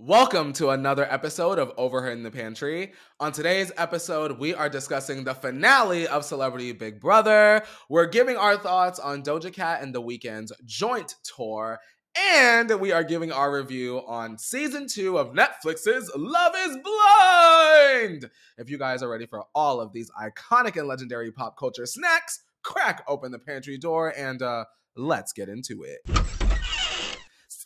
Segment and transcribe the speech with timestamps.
[0.00, 2.92] Welcome to another episode of Over Her in the Pantry.
[3.18, 7.64] On today's episode, we are discussing the finale of Celebrity Big Brother.
[7.88, 11.80] We're giving our thoughts on Doja Cat and The Weeknd's joint tour,
[12.16, 18.30] and we are giving our review on season two of Netflix's Love is Blind.
[18.56, 22.44] If you guys are ready for all of these iconic and legendary pop culture snacks,
[22.62, 26.37] crack open the pantry door and uh, let's get into it.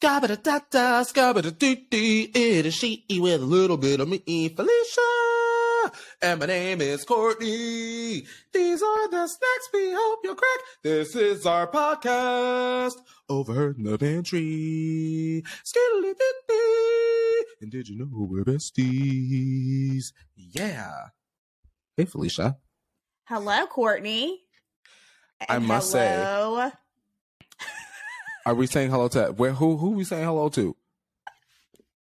[0.03, 2.27] Scabba da da, scabba da doo doo.
[2.35, 5.01] It is she with a little bit of me, Felicia.
[6.21, 8.27] And my name is Courtney.
[8.53, 10.59] These are the snacks we hope you'll crack.
[10.83, 12.97] This is our podcast.
[13.29, 15.45] Over in the pantry.
[15.65, 20.07] Skiddly doo And did you know we're besties?
[20.35, 21.11] Yeah.
[21.97, 22.57] Hey, Felicia.
[23.27, 24.41] Hello, Courtney.
[25.49, 26.73] I must say- hello.
[28.45, 29.53] Are we saying hello to where?
[29.53, 29.77] Who?
[29.77, 30.77] Who we saying hello to?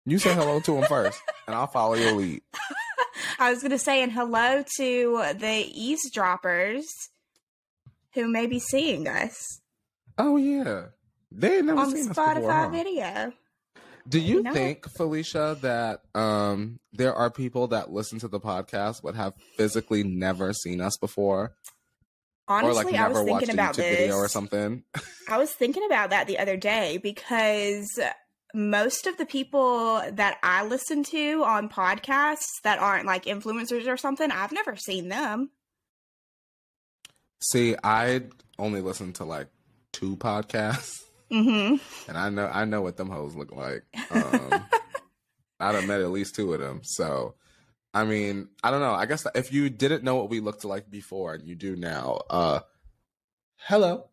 [0.05, 2.43] You say hello to him first, and I'll follow your lead.
[3.39, 6.87] I was going to say, and hello to the eavesdroppers
[8.15, 9.61] who may be seeing us
[10.19, 10.87] Oh yeah,
[11.31, 12.53] they never on seen us Spotify before.
[12.53, 12.69] huh?
[12.71, 13.33] video.
[14.09, 19.15] Do you think, Felicia, that um there are people that listen to the podcast but
[19.15, 21.55] have physically never seen us before,
[22.53, 23.99] Honestly, like I was thinking about YouTube this.
[23.99, 24.85] video or something?
[25.29, 27.99] I was thinking about that the other day because
[28.55, 33.97] most of the people that I listen to on podcasts that aren't like influencers or
[33.97, 35.51] something, I've never seen them.
[37.41, 38.23] See, I
[38.59, 39.49] only listen to like
[39.93, 40.93] two podcasts,
[41.31, 41.77] hmm
[42.09, 43.85] and I know I know what them hoes look like.
[44.11, 44.65] Um,
[45.61, 46.81] I'd have met at least two of them.
[46.83, 47.35] So,
[47.95, 48.95] I mean, I don't know.
[48.95, 52.21] I guess if you didn't know what we looked like before and you do now,
[52.31, 52.61] uh,
[53.57, 54.09] hello.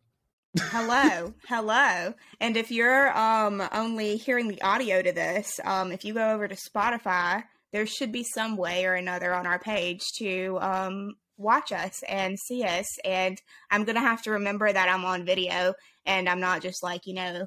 [0.58, 6.12] hello hello and if you're um only hearing the audio to this um if you
[6.12, 7.40] go over to spotify
[7.72, 12.36] there should be some way or another on our page to um watch us and
[12.36, 15.72] see us and i'm gonna have to remember that i'm on video
[16.04, 17.46] and i'm not just like you know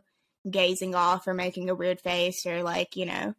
[0.49, 3.33] gazing off or making a weird face or like you know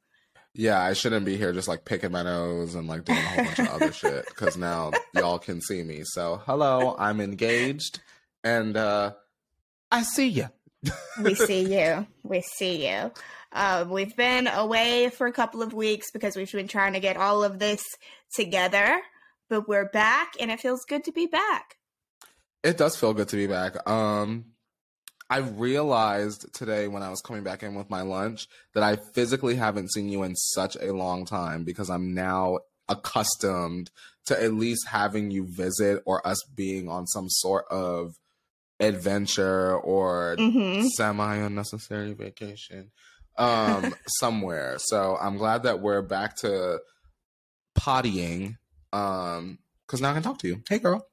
[0.56, 3.44] Yeah, I shouldn't be here just like picking my nose and like doing a whole
[3.44, 6.02] bunch of other shit because now y'all can see me.
[6.04, 8.00] So, hello, I'm engaged
[8.44, 9.14] and uh
[9.90, 10.48] I see you.
[11.22, 12.06] we see you.
[12.22, 13.10] We see you.
[13.52, 17.16] Uh, we've been away for a couple of weeks because we've been trying to get
[17.16, 17.84] all of this
[18.34, 19.00] together,
[19.48, 21.76] but we're back and it feels good to be back.
[22.64, 23.88] It does feel good to be back.
[23.88, 24.46] Um
[25.30, 29.54] I realized today when I was coming back in with my lunch that I physically
[29.56, 32.58] haven't seen you in such a long time because I'm now
[32.88, 33.90] accustomed
[34.26, 38.14] to at least having you visit or us being on some sort of
[38.80, 42.90] adventure or hmm semi unnecessary vacation
[43.38, 44.76] um somewhere.
[44.78, 46.80] So I'm glad that we're back to
[47.78, 48.56] pottying
[48.92, 50.62] um cuz now I can talk to you.
[50.68, 51.06] Hey girl.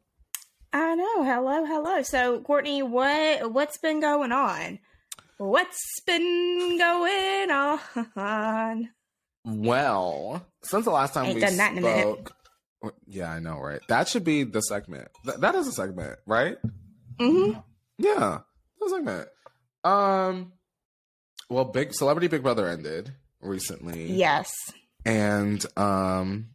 [0.73, 1.23] I know.
[1.23, 2.01] Hello, hello.
[2.03, 4.79] So, Courtney, what what's been going on?
[5.37, 8.89] What's been going on?
[9.43, 12.01] Well, since the last time Ain't we done that in a minute.
[12.01, 12.33] spoke
[13.07, 13.79] Yeah, I know, right?
[13.87, 15.09] That should be the segment.
[15.25, 16.57] Th- that is a segment, right?
[17.19, 17.59] Mm-hmm.
[17.97, 18.39] Yeah,
[18.79, 19.27] that's a segment.
[19.83, 20.53] Um
[21.49, 23.11] well, Big Celebrity Big Brother ended
[23.41, 24.11] recently.
[24.13, 24.51] Yes.
[25.05, 26.49] and um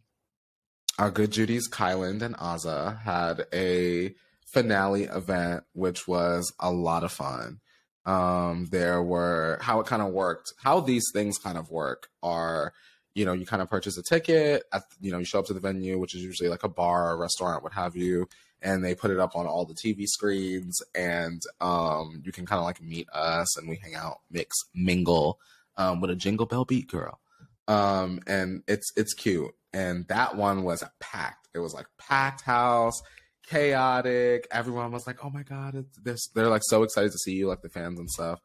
[0.97, 4.13] our good Judy's Kyland and Azah had a
[4.45, 7.59] finale event which was a lot of fun.
[8.05, 12.73] Um there were how it kind of worked, how these things kind of work are
[13.17, 15.53] you know, you kind of purchase a ticket, at, you know, you show up to
[15.53, 18.29] the venue, which is usually like a bar, a restaurant, what have you,
[18.61, 22.59] and they put it up on all the TV screens, and um, you can kind
[22.59, 25.39] of like meet us, and we hang out, mix, mingle,
[25.77, 27.19] um, with a jingle bell beat girl
[27.67, 29.53] um and it's it's cute.
[29.73, 31.49] And that one was packed.
[31.53, 33.01] It was like packed house
[33.43, 34.47] chaotic.
[34.51, 37.47] Everyone was like oh my god it's this they're like so excited to see you
[37.47, 38.39] like the fans and stuff.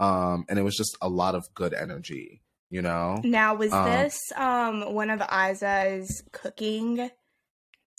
[0.00, 3.20] Um and it was just a lot of good energy you know?
[3.22, 7.08] Now, was Um, this um one of Azah's cooking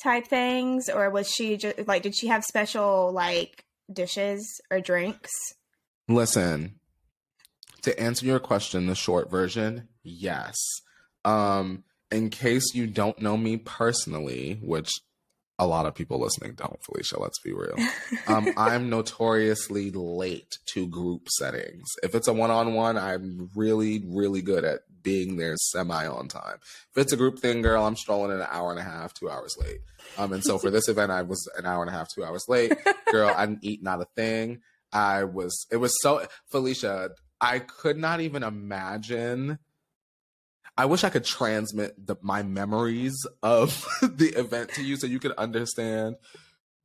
[0.03, 5.31] type things, or was she just like did she have special like dishes or drinks?
[6.09, 6.79] Listen,
[7.83, 10.55] to answer your question, the short version, yes.
[11.25, 14.89] Um, in case you don't know me personally, which
[15.57, 17.75] a lot of people listening don't, Felicia, let's be real.
[18.27, 21.85] Um, I'm notoriously late to group settings.
[22.01, 26.27] If it's a one on one, I'm really, really good at being there semi on
[26.27, 26.57] time.
[26.91, 29.29] If it's a group thing, girl, I'm strolling in an hour and a half, two
[29.29, 29.81] hours late.
[30.17, 32.45] Um, and so for this event, I was an hour and a half, two hours
[32.47, 32.73] late.
[33.11, 34.61] Girl, I didn't eat not a thing.
[34.91, 39.59] I was, it was so, Felicia, I could not even imagine.
[40.77, 45.19] I wish I could transmit the, my memories of the event to you so you
[45.19, 46.17] could understand.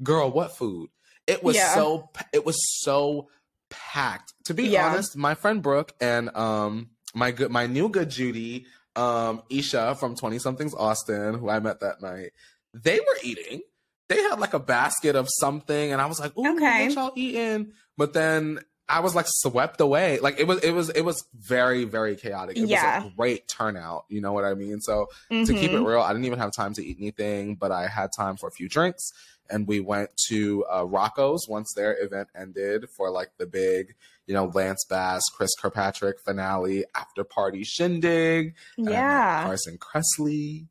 [0.03, 0.91] Girl, what food?
[1.27, 1.75] It was Yeah.
[1.75, 3.29] so it was so
[3.69, 4.33] packed.
[4.45, 4.87] To be Yeah.
[4.87, 8.67] honest, my friend Brooke and um my good my new good Judy,
[8.97, 12.31] um Isha from 20 somethings Austin, who I met that night,
[12.75, 13.61] they were eating.
[14.09, 16.87] They had like a basket of something and I was like, "Ooh, Okay.
[16.87, 18.59] what y'all eating?" But then
[18.91, 20.19] I was like swept away.
[20.19, 22.57] Like it was it was it was very very chaotic.
[22.57, 23.05] It Yeah.
[23.05, 24.81] was a great turnout, you know what I mean?
[24.81, 25.87] So to keep it Mhm.
[25.87, 28.51] real, I didn't even have time to eat anything, but I had time for a
[28.53, 29.11] few drinks.
[29.49, 33.95] And we went to uh, Rocco's once their event ended for like the big,
[34.27, 38.55] you know, Lance Bass, Chris Kirkpatrick finale after party shindig.
[38.77, 39.45] Yeah.
[39.45, 40.67] Carson Kressley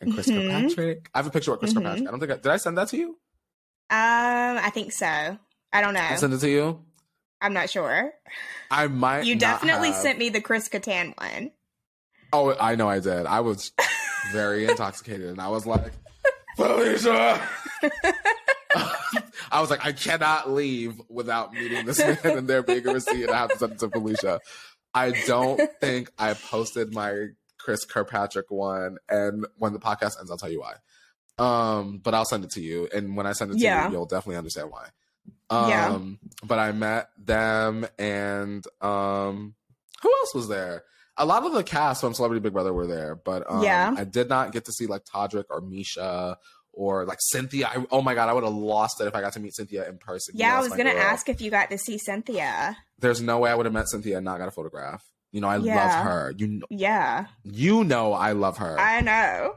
[0.00, 0.50] and Chris Mhm.
[0.50, 1.10] Kirkpatrick.
[1.14, 1.76] I have a picture of Chris Mhm.
[1.82, 2.08] Kirkpatrick.
[2.08, 3.08] I don't think I, did I send that to you?
[3.90, 5.06] Um, I think so.
[5.74, 6.00] I don't know.
[6.00, 6.82] I sent it to you.
[7.42, 8.12] I'm not sure.
[8.70, 9.24] I might.
[9.26, 9.96] You definitely have.
[10.00, 11.50] sent me the Chris Kattan one.
[12.32, 13.26] Oh, I know I did.
[13.26, 13.72] I was
[14.32, 15.92] very intoxicated, and I was like,
[16.56, 17.42] Felicia.
[19.50, 23.28] I was like, I cannot leave without meeting this man and there being a receipt.
[23.28, 24.40] I have to send it to Felicia.
[24.94, 27.26] I don't think I posted my
[27.58, 30.74] Chris Kirkpatrick one, and when the podcast ends, I'll tell you why.
[31.38, 33.86] Um, but I'll send it to you, and when I send it to Yeah.
[33.86, 34.88] you, you'll definitely understand why.
[35.68, 35.90] Yeah.
[35.90, 39.54] Um, but I met them, and um,
[40.02, 40.84] who else was there?
[41.18, 43.94] A lot of the cast from Celebrity Big Brother were there, but um, Yeah.
[43.96, 46.36] I did not get to see like Todrick or Miesha
[46.72, 47.68] or like Cynthia.
[47.68, 49.86] I, oh my god, I would have lost it if I got to meet Cynthia
[49.88, 50.34] in person.
[50.36, 52.78] Yeah, I was gonna ask if you got to see Cynthia.
[52.98, 55.04] There's no way I would have met Cynthia and not got a photograph.
[55.32, 55.76] You know, I Yeah.
[55.76, 56.32] love her.
[56.38, 58.80] You know, Yeah, you know, I love her.
[58.80, 59.56] I know.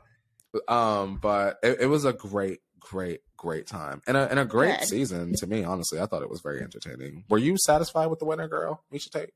[0.67, 2.59] um, but it, it was a great,
[2.89, 4.87] great, great time and a and a great Good.
[4.87, 5.63] season to me.
[5.63, 7.23] Honestly, I thought it was very entertaining.
[7.29, 8.83] Were you satisfied with the winner, girl?
[8.93, 9.31] Miesha Tate.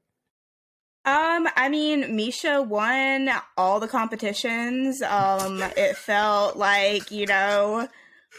[1.06, 5.02] Um, I mean, Miesha won all the competitions.
[5.02, 7.88] Um, it felt like, you know,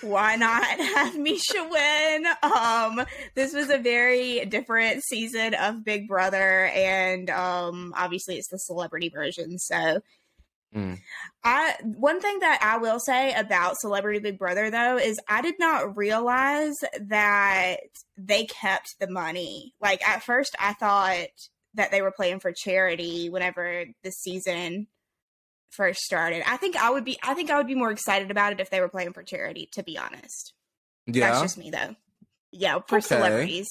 [0.02, 2.26] why not have Miesha win?
[2.42, 8.58] Um, this was a very different season of Big Brother, and um, obviously it's the
[8.58, 9.58] celebrity version.
[9.58, 10.00] So,
[10.74, 10.98] Mm.
[11.42, 15.56] I one thing that I will say about Celebrity Big Brother though is I did
[15.58, 17.78] not realize that
[18.16, 19.74] they kept the money.
[19.80, 21.26] Like at first, I thought
[21.74, 24.86] that they were playing for charity whenever the season
[25.70, 26.42] first started.
[26.48, 28.70] I think I would be I think I would be more excited about it if
[28.70, 30.52] they were playing for charity, to be honest.
[31.06, 31.96] Yeah, That's just me though.
[32.52, 33.06] Yeah, for Okay.
[33.06, 33.68] celebrities.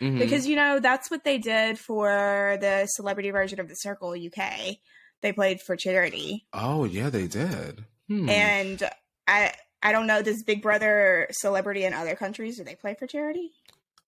[0.00, 0.18] Mhm.
[0.18, 4.78] Because you know, that's what they did for the celebrity version of the Circle UK.
[5.22, 6.46] They played for charity.
[6.52, 7.84] oh yeah, they did.
[8.08, 8.28] Hmm.
[8.28, 8.90] And
[9.28, 9.52] I
[9.82, 13.50] I don't know, does Big Brother celebrity in other countries do they play for charity?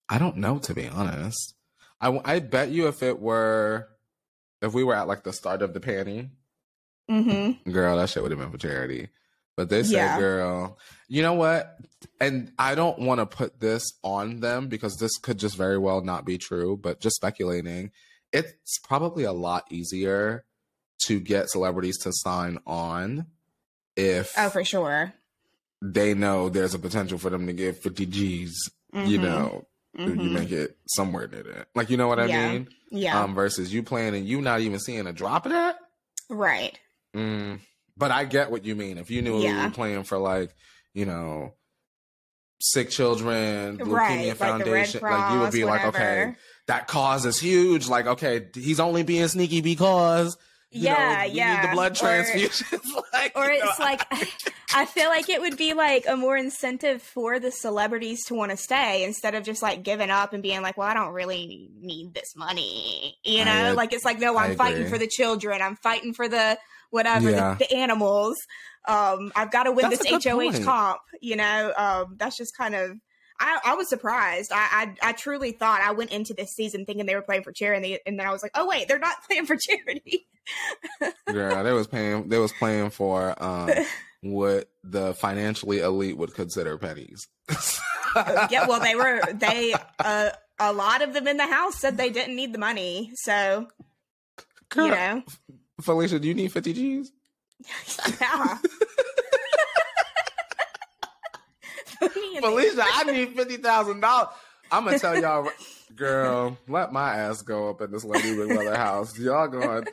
[0.08, 1.54] I don't know to be honest.
[2.00, 3.88] I I bet you if it were
[4.60, 6.30] if we were at like the start of the panty,
[7.10, 7.70] Mm-hmm.
[7.70, 9.08] girl, that shit would have been for charity.
[9.56, 10.18] But they said, Yeah.
[10.18, 10.78] girl,
[11.08, 11.76] you know what?
[12.20, 16.00] And I don't want to put this on them because this could just very well
[16.00, 17.90] not be true, but just speculating,
[18.32, 20.44] it's probably a lot easier
[21.06, 23.26] to get celebrities to sign on
[23.96, 25.12] if Oh, for sure.
[25.82, 29.22] they know there's a potential for them to give 50 G's, you Mhm.
[29.22, 29.66] know,
[29.98, 30.30] you Mhm.
[30.32, 31.68] make it somewhere near that.
[31.74, 32.52] Like, you know what I Yeah.
[32.52, 32.68] mean?
[32.90, 33.20] Yeah.
[33.22, 35.78] Um, versus you playing and you not even seeing a drop of that.
[36.30, 36.78] right.
[37.14, 37.60] Mm,
[37.96, 38.96] but I get what you mean.
[38.96, 39.64] If you knew we Yeah.
[39.66, 40.54] were playing for like,
[40.94, 41.52] you know,
[42.60, 44.28] sick children, Leukemia Right.
[44.28, 46.34] Like Foundation, Cross, like you would be like, okay,
[46.68, 47.88] that cause is huge.
[47.88, 50.40] Like, okay, he's only being sneaky because you
[50.74, 51.60] Yeah, know, yeah.
[51.62, 52.84] need the blood Or- transfusions.
[53.12, 54.06] like, Or you know, it's like
[54.74, 58.50] I feel like it would be like a more incentive for the celebrities to want
[58.52, 61.68] to stay instead of just like giving up and being like, "Well, I don't really
[61.80, 63.72] need this money," you know.
[63.72, 64.90] uh, like it's like, no, I I'm fighting agree.
[64.90, 65.60] for the children.
[65.60, 66.56] I'm fighting for the
[66.90, 67.54] whatever Yeah.
[67.58, 68.36] the, the animals.
[68.88, 70.64] Um, I've got to win That's this HOH point.
[70.64, 71.00] comp.
[71.20, 72.92] You know, um, that's just kind of.
[73.42, 74.52] I, I was surprised.
[74.52, 77.52] I, I I truly thought I went into this season thinking they were playing for
[77.52, 80.26] charity, and then I was like, oh wait, they're not playing for charity.
[81.26, 82.28] girl, they was paying.
[82.28, 83.70] They was playing for um,
[84.22, 87.26] what the financially elite would consider pennies.
[88.48, 90.30] yeah, well, they were they uh,
[90.60, 93.66] a lot of them in the house said they didn't need the money, so
[94.68, 95.22] Girl, you know,
[95.80, 97.12] Felicia, do you need fifty G's?
[98.20, 98.58] yeah.
[102.40, 104.28] Felicia, I need fifty thousand dollars.
[104.70, 105.48] I'm gonna tell y'all,
[105.94, 109.18] girl, let my ass go up in this lady with Brother house.
[109.18, 109.84] Y'all going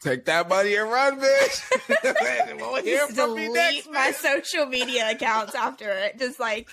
[0.00, 2.58] take that money and run, bitch.
[2.60, 3.84] Won't hear Just from me next.
[3.84, 4.14] delete my bitch.
[4.44, 6.18] social media accounts after it.
[6.18, 6.68] Just like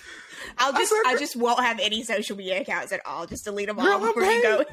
[0.58, 3.26] I'll I just said- I just won't have any social media accounts at all.
[3.26, 4.58] Just delete them Girl, all I'm before you go.
[4.58, 4.64] the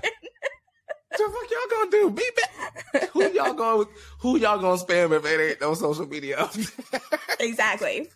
[1.17, 2.09] fuck y'all gonna do?
[2.11, 3.09] Be back.
[3.11, 3.85] Who y'all gonna
[4.19, 6.49] who y'all gonna spam if it ain't no social media?
[7.39, 8.09] exactly.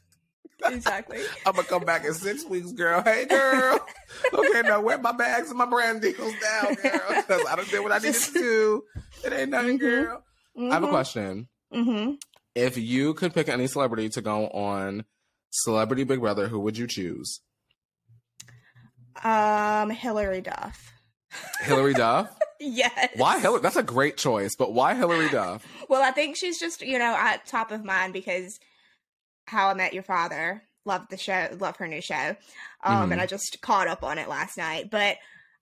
[0.66, 1.20] Exactly.
[1.46, 3.02] I'm gonna come back in six weeks, girl.
[3.02, 3.80] Hey, girl.
[4.34, 7.02] okay, now where my bags and my brand deals down, girl?
[7.16, 8.84] Because I don't did what I needed to do.
[9.24, 9.86] It ain't nothing, mm-hmm.
[9.86, 10.24] girl.
[10.58, 10.72] Mm-hmm.
[10.72, 11.48] I have a question.
[11.74, 12.14] Mm-hmm.
[12.56, 15.06] If you could pick any celebrity to go on
[15.52, 17.42] Celebrity Big Brother, who would you choose?
[19.24, 20.92] Um, Hilary Duff.
[21.62, 22.30] Hilary Duff?
[22.60, 23.12] yes.
[23.16, 23.62] Why Hilary?
[23.62, 25.66] That's a great choice, but why Hilary Duff?
[25.90, 28.60] well, I think she's just, you know, at top of mind because
[29.46, 30.64] How I Met Your Father.
[30.86, 32.36] Love the show, love her new show.
[32.84, 33.12] Um, mm-hmm.
[33.14, 34.90] and I just caught up on it last night.
[34.90, 35.18] But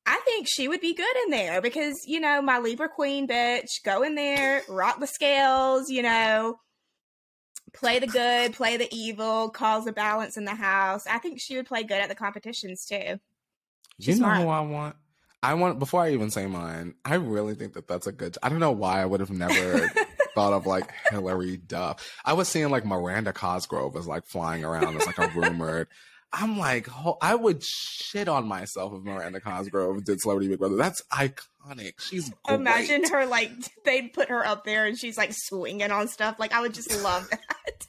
[0.06, 3.84] I think she would be good in there because, you know, my Libra Queen bitch,
[3.84, 6.60] go in there, rock the scales, you know,
[7.74, 11.06] play the good, play the evil, cause a balance in the house.
[11.08, 13.20] I think she would play good at the competitions too.
[14.00, 14.42] She's you know smart.
[14.42, 14.96] who I want?
[15.42, 16.96] I want before I even say mine.
[17.06, 18.38] I really think that that's a good.
[18.44, 19.90] I don't know why I would have never
[20.36, 22.06] thought of like Hilary Duff.
[22.26, 25.88] I was seeing like Miranda Cosgrove as like flying around as like a rumored.
[26.32, 26.88] I'm like,
[27.22, 30.76] I would shit on myself if Miranda Cosgrove did Celebrity Big Brother.
[30.76, 31.94] That's iconic.
[32.00, 32.56] She's great.
[32.60, 33.52] imagine her like
[33.84, 36.36] they'd put her up there and she's like swinging on stuff.
[36.38, 37.88] Like I would just love that.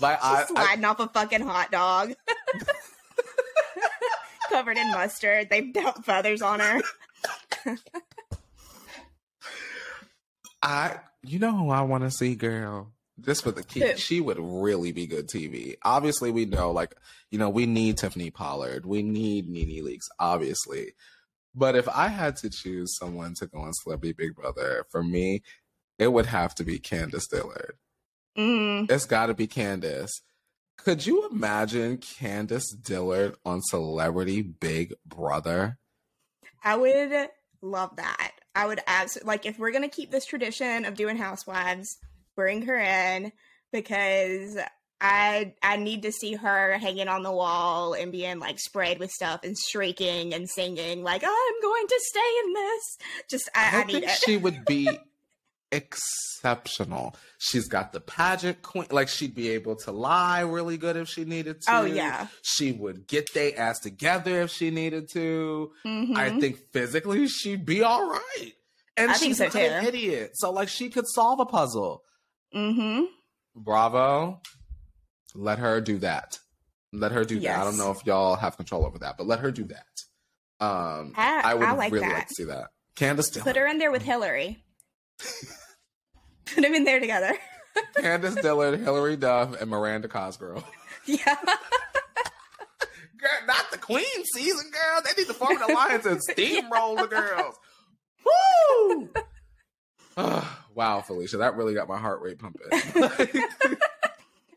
[0.00, 2.14] But I, sliding I, off a fucking hot dog.
[4.48, 5.48] covered in mustard.
[5.50, 6.80] They've dealt feathers on her.
[10.62, 12.92] I, you know who I want to see, girl.
[13.20, 15.76] Just for the key, she would really be good TV.
[15.82, 16.94] Obviously, we know, like,
[17.30, 20.92] you know, we need Tiffany Pollard, we need NeNe Leakes, obviously.
[21.54, 25.42] But if I had to choose someone to go on Celebrity Big Brother, for me,
[25.98, 27.74] it would have to be Candiace Dillard.
[28.36, 28.88] Mm.
[28.88, 30.22] It's got to be Candiace.
[30.76, 35.78] Could you imagine Candiace Dillard on Celebrity Big Brother?
[36.62, 38.32] I would love that.
[38.58, 41.96] I would absolutely like if we're gonna keep this tradition of doing housewives,
[42.34, 43.30] bring her in
[43.72, 44.58] because
[45.00, 49.12] I I need to see her hanging on the wall and being like sprayed with
[49.12, 52.98] stuff and shrieking and singing like I'm going to stay in this.
[53.30, 54.10] Just I, I, I need it.
[54.10, 54.88] She would be
[55.70, 57.14] exceptional.
[57.38, 58.86] She's got the pageant queen.
[58.90, 61.76] Like she'd be able to lie really good if she needed to.
[61.76, 62.28] Oh yeah.
[62.42, 65.72] She would get they ass together if she needed to.
[65.84, 66.16] Mm-hmm.
[66.16, 68.52] I think physically she'd be all right.
[68.96, 70.32] And I she's so an idiot.
[70.34, 72.02] So like she could solve a puzzle.
[72.54, 73.04] Mm-hmm.
[73.54, 74.40] Bravo.
[75.34, 76.38] Let her do that.
[76.92, 77.54] Let her do yes.
[77.54, 77.60] that.
[77.60, 79.86] I don't know if y'all have control over that, but let her do that.
[80.64, 82.14] Um I, I would I like really that.
[82.14, 82.68] like to see that.
[82.96, 84.64] Candiace Put her in there with Hilary.
[86.54, 87.36] Put them in there together.
[87.96, 90.64] Candiace Dillard, Hilary Duff, and Miranda Cosgrove.
[91.04, 91.36] Yeah.
[93.18, 95.02] girl, not the Queen season, girl.
[95.04, 97.56] They need to form an alliance and steamroll the girls.
[98.24, 99.10] Woo!
[100.16, 102.66] Ah, wow, Felicia, that really got my heart rate pumping.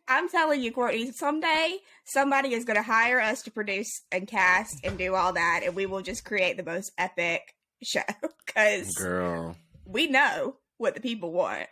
[0.08, 4.76] I'm telling you, Courtney, someday somebody is going to hire us to produce and cast
[4.84, 8.02] and do all that, and we will just create the most epic show.
[8.46, 9.56] Because, girl,
[9.92, 11.68] we know what the people want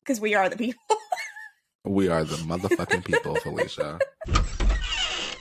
[0.00, 0.82] because we are the people.
[1.84, 3.98] we are the motherfucking people, Felicia.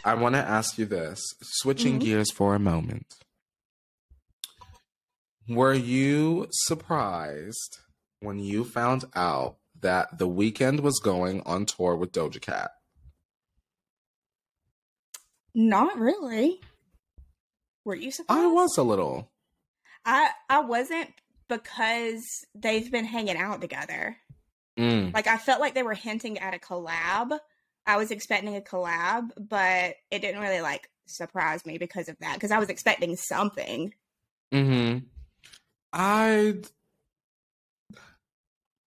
[0.05, 2.05] I want to ask you this, switching mm-hmm.
[2.05, 3.15] gears for a moment.
[5.47, 7.79] Were you surprised
[8.19, 12.71] when you found out that The Weeknd was going on tour with Doja Cat?
[15.55, 16.59] Not really.
[17.83, 18.39] Were you surprised?
[18.39, 19.31] I was a little.
[20.05, 21.09] I I wasn't
[21.49, 24.15] because they've been hanging out together.
[24.79, 25.13] Mm.
[25.13, 27.37] Like I felt like they were hinting at a collab.
[27.85, 32.35] I was expecting a collab, but it didn't really like surprise me because of that
[32.35, 33.93] because I was expecting something.
[34.53, 35.03] Mhm.
[35.91, 36.55] I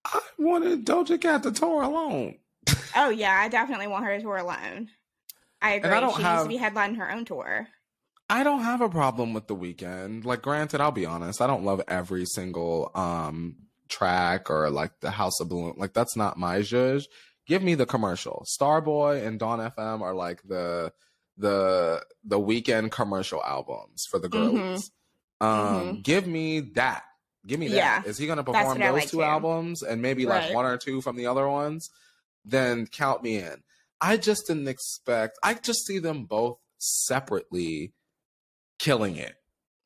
[0.05, 2.39] I wanted Doja Cat to tour alone.
[2.95, 4.89] oh yeah, I definitely want her to tour alone.
[5.61, 5.91] I agree.
[5.91, 6.33] I she have...
[6.35, 7.67] needs to be headlining her own tour.
[8.33, 10.25] I don't have a problem with the Weeknd.
[10.25, 13.57] Like, granted, I'll be honest, I don't love every single um
[13.89, 15.75] track or like the House of Balloon.
[15.77, 17.07] Like, that's not my judge.
[17.45, 18.43] Give me the commercial.
[18.59, 20.91] Starboy and Dawn FM are like the
[21.37, 24.57] the the Weeknd commercial albums for the mm-hmm.
[24.57, 25.45] Mm-hmm.
[25.45, 26.01] Um, mm-hmm.
[26.01, 27.03] give me that.
[27.45, 27.75] Give me that.
[27.75, 29.23] Yeah, Is he gonna perform those like two too.
[29.23, 30.45] albums and maybe right.
[30.45, 31.91] like one or two from the other ones?
[32.43, 33.61] Then count me in.
[34.01, 35.37] I just didn't expect.
[35.43, 37.93] I just see them both separately
[38.83, 39.35] killing it.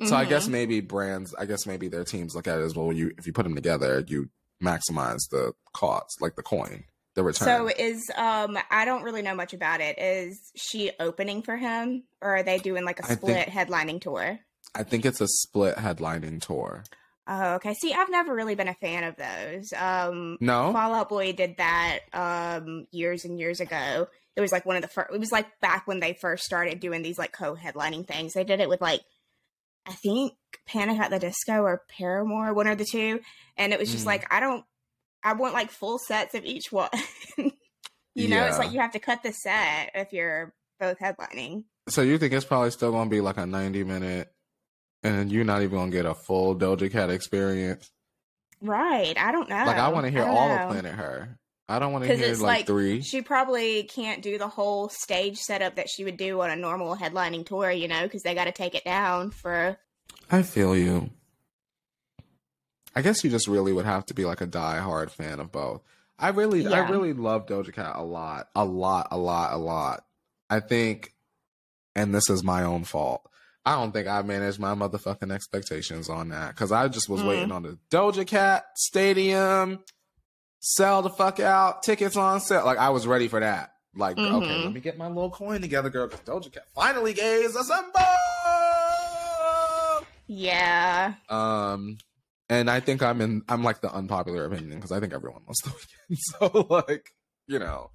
[0.01, 0.08] Mm-hmm.
[0.08, 0.51] So I guess mm-hmm.
[0.54, 2.92] maybe brands, I guess maybe their teams look at it as well.
[2.92, 4.30] You if you put them together, you
[4.62, 6.84] maximize the cost, like the coin,
[7.16, 7.46] the return.
[7.46, 9.98] So is um I don't really know much about it.
[10.00, 14.39] Is she opening for him, or are they doing like a split think, headlining tour?
[14.75, 16.84] I think it's a split headlining tour.
[17.30, 17.74] Oh, okay.
[17.74, 19.74] See, I've never really been a fan of those.
[19.74, 24.08] Um, No, Fall Out Boy did that um years and years ago.
[24.38, 25.13] It was like one of the first.
[25.13, 28.34] It was like back when they first started doing these like co-headlining things.
[28.34, 29.01] They did it with like,
[29.86, 30.34] I think
[30.67, 33.20] Panic at the Disco or Paramore, one of the two.
[33.58, 34.08] And it was just Mm.
[34.08, 34.63] like I don't.
[35.24, 36.89] I want like full sets of each one.
[38.15, 41.63] you know, it's like you have to cut the set if you're both headlining.
[41.89, 44.32] so you think it's probably still gonna be like a ninety minute,
[45.03, 47.89] and you're not even gonna get a full Doja Cat experience.
[48.62, 49.17] Right.
[49.17, 49.56] I don't know.
[49.65, 50.56] Like I want to hear all know.
[50.63, 51.38] of Planet Her.
[51.70, 53.02] I don't want to hear it's like, like- three.
[53.02, 56.96] She probably can't do the whole stage setup that she would do on a normal
[56.96, 59.78] headlining tour, you know, because they got to take it down for.
[60.32, 61.10] I feel you.
[62.96, 65.82] I guess you just really would have to be like a die-hard fan of both.
[66.18, 70.04] I really, I really love Doja Cat a lot, a lot, a lot, a lot.
[70.50, 71.14] I think,
[71.96, 73.22] and this is my own fault.
[73.66, 77.28] I don't think I managed my motherfucking expectations on that because I just was Mm.
[77.28, 79.80] waiting on the Doja Cat stadium,
[80.60, 82.66] sell the fuck out, tickets on sale.
[82.66, 83.74] Like I was ready for that.
[83.96, 84.64] Like, okay, Mhm.
[84.66, 86.08] let me get my little coin together, girl.
[86.08, 88.02] Because Doja Cat finally gave us a symbol.
[90.28, 91.14] Yeah.
[91.30, 91.98] Um,
[92.50, 93.42] and I think I'm in.
[93.50, 96.18] I'm like the unpopular opinion because I think everyone loves the Weeknd.
[96.40, 97.12] So like,
[97.48, 97.92] you know,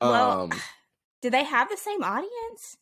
[0.00, 0.52] Well, um,
[1.20, 2.76] Do they have the same audience?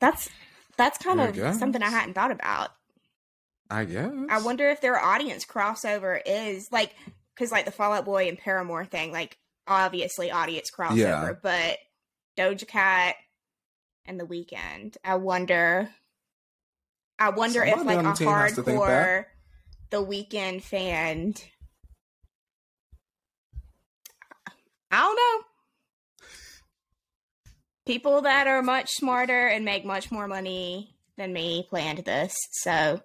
[0.00, 0.28] That's
[0.76, 2.70] that's kind of something I hadn't thought about.
[3.70, 4.10] I guess.
[4.28, 6.94] I wonder if their audience crossover is like
[7.34, 11.32] because like the Fall Out Boy and Paramore thing, like obviously audience crossover, Yeah.
[11.42, 11.78] but
[12.36, 13.14] Doja Cat
[14.06, 14.96] and The Weeknd.
[15.04, 15.88] I wonder.
[17.18, 19.06] I wonder if like a the team has to think that.
[19.08, 19.24] hardcore
[19.90, 21.34] The Weeknd fan.
[24.90, 25.44] I don't know.
[27.86, 33.00] People that are much smarter and make much more money than me planned this, so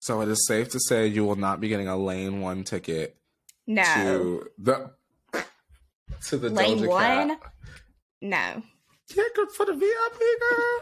[0.00, 3.16] So it is safe to say you will not be getting a lane one ticket
[3.66, 3.82] no.
[3.84, 4.90] to the
[6.26, 7.28] to the Lane Doja one?
[7.28, 7.40] Cat.
[8.22, 8.62] No.
[9.14, 10.80] Yeah, good for the VIP girl.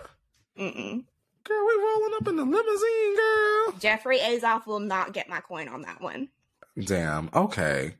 [0.58, 1.04] Mm-mm.
[1.44, 3.78] Girl, we rolling up in the limousine, girl.
[3.80, 6.28] Jeffrey Azoff will not get my coin on that one.
[6.78, 7.30] Damn.
[7.34, 7.94] Okay.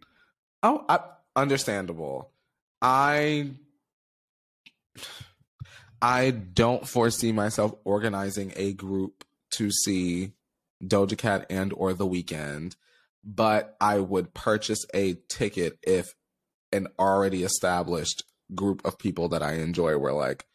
[0.62, 1.01] Oh, I,
[1.35, 2.31] understandable.
[2.83, 3.51] I
[6.01, 10.33] I don't foresee myself organizing a group to see
[10.83, 12.77] Doja Cat and or The Weeknd,
[13.25, 16.07] but I would purchase a ticket if
[16.73, 20.47] an already established group of people that I enjoy were like,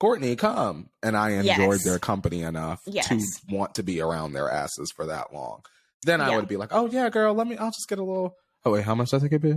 [0.00, 0.90] Courtney, come.
[1.02, 1.84] And I enjoyed Yes.
[1.84, 5.62] their company enough to want to be around their asses for that long.
[6.04, 6.36] Then I Yeah.
[6.36, 8.36] would be like, oh, yeah, girl, let me, I'll just get a little.
[8.64, 9.54] Oh, wait, how much does that get be?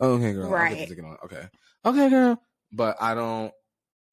[0.00, 0.50] Oh, okay, girl.
[0.50, 0.78] Right.
[0.78, 1.16] the ticket on.
[1.24, 1.48] Okay.
[1.84, 2.40] Okay, girl.
[2.72, 3.52] But I don't,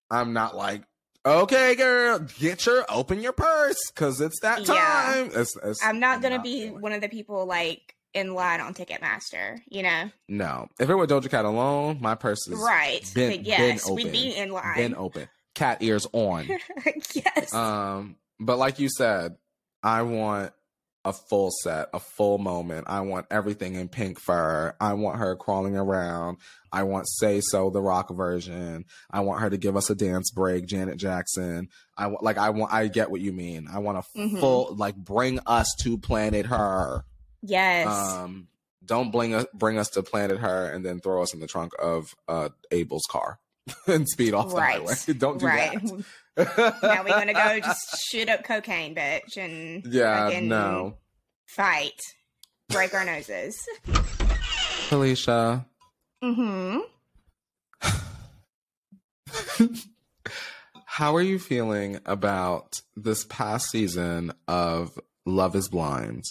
[0.10, 0.84] I'm not like,
[1.26, 4.76] okay, girl, get your, open your purse because it's that Yeah.
[4.76, 5.32] time.
[5.34, 8.74] It's, it's- I'm not gonna be feeling one of the people like in line on
[8.74, 10.10] Ticketmaster, you know?
[10.28, 10.68] No.
[10.80, 13.02] If it were Doja Cat alone, my purse is Right.
[13.14, 14.76] been- but yes, been we'd be in line.
[14.76, 15.28] been open.
[15.56, 16.48] Cat ears on.
[17.14, 17.54] yes.
[17.54, 19.36] Um, but like you said,
[19.84, 20.54] I want
[21.10, 22.86] a full set, a full moment.
[22.88, 24.74] I want everything in pink fur.
[24.80, 26.38] I want her crawling around.
[26.72, 28.86] I want Say So the rock version.
[29.12, 31.70] I want her to give us a dance break, Janet Jackson.
[31.98, 33.68] I want like I want I get what you mean.
[33.72, 34.40] I want a Mhm.
[34.40, 37.04] full like bring us to planet her.
[37.42, 37.88] yes.
[37.88, 38.48] Um
[38.86, 41.74] don't bring us bring us to planet her and then throw us in the trunk
[41.80, 43.40] of uh Abel's car
[43.88, 44.80] and speed off Right.
[44.86, 45.14] the highway.
[45.18, 45.80] Don't do right.
[45.82, 46.04] that.
[46.40, 50.98] Now we're gonna go just shoot up cocaine, bitch, and Yeah, no.
[51.48, 52.00] fight,
[52.70, 53.58] break our noses.
[54.90, 55.66] Felicia,
[56.24, 56.80] Mm-hmm.
[60.86, 66.24] how are you feeling about this past season of Love is Blind?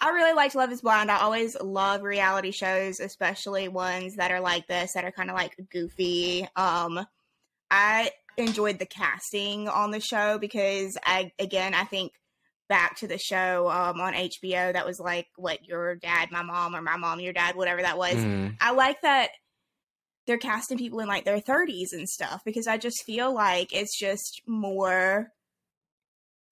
[0.00, 1.10] I really liked Love is Blind.
[1.10, 5.36] I always love reality shows, especially ones that are like this, that are kind of
[5.36, 6.46] like goofy.
[6.56, 7.06] Um,
[7.70, 8.10] I
[8.40, 12.12] enjoyed the casting on the show because I, again, I think
[12.68, 16.74] back to the show um, on HBO that was like what your dad, my mom,
[16.74, 18.14] or my mom, your dad, whatever that was.
[18.14, 18.56] Mhm.
[18.60, 19.30] I like that
[20.26, 23.98] they're casting people in like their 30s and stuff because I just feel like it's
[23.98, 25.32] just more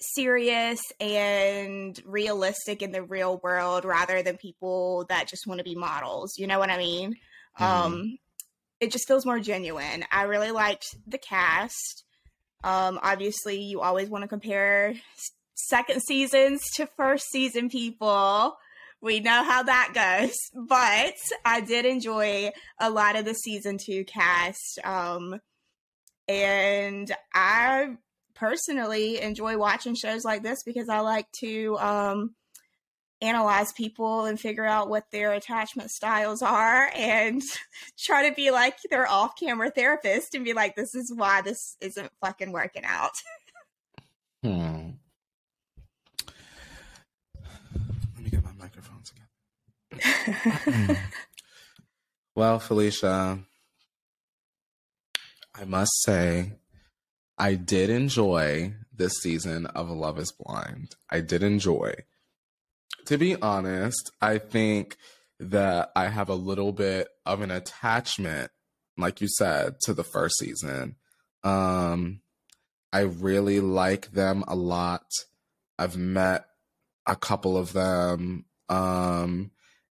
[0.00, 5.74] serious and realistic in the real world rather than people that just want to be
[5.74, 6.34] models.
[6.38, 7.16] You know what I mean?
[7.58, 7.64] Mhm.
[7.64, 8.18] Um
[8.80, 10.04] it just feels more genuine.
[10.10, 12.04] I really liked the cast.
[12.64, 14.94] Um obviously you always want to compare
[15.54, 18.56] second seasons to first season people.
[19.00, 20.36] We know how that goes,
[20.68, 21.14] but
[21.44, 24.78] I did enjoy a lot of the season 2 cast.
[24.84, 25.40] Um
[26.28, 27.96] and I
[28.38, 32.34] personally enjoy watching shows like this because I like to um,
[33.20, 37.42] analyze people and figure out what their attachment styles are and
[37.98, 41.76] try to be like their off camera therapist and be like, this is why this
[41.80, 43.12] isn't fucking working out.
[44.44, 44.90] Hmm.
[48.14, 49.12] Let me get my microphones
[50.00, 50.96] again.
[52.36, 53.40] well, Felicia,
[55.56, 56.52] I must say,
[57.36, 60.94] I did enjoy this season of Love is Blind.
[61.10, 61.94] I did enjoy.
[63.06, 64.96] To be honest, I think
[65.40, 68.50] that I have a little bit of an attachment,
[68.96, 70.96] like you said, to the first season.
[71.44, 72.20] Um,
[72.92, 75.06] I really like them a lot.
[75.78, 76.46] I've met
[77.06, 78.44] a couple of them.
[78.68, 79.52] Um,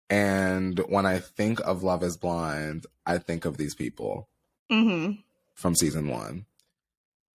[0.09, 4.29] and when I think of Love is Blind, I think of these people
[4.71, 5.13] mm-hmm.
[5.55, 6.47] from season one.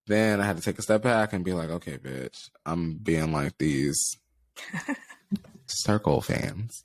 [0.08, 3.32] Then I had to take a step back and be like, okay, bitch, I'm being
[3.32, 4.17] like these
[5.69, 6.84] circle fans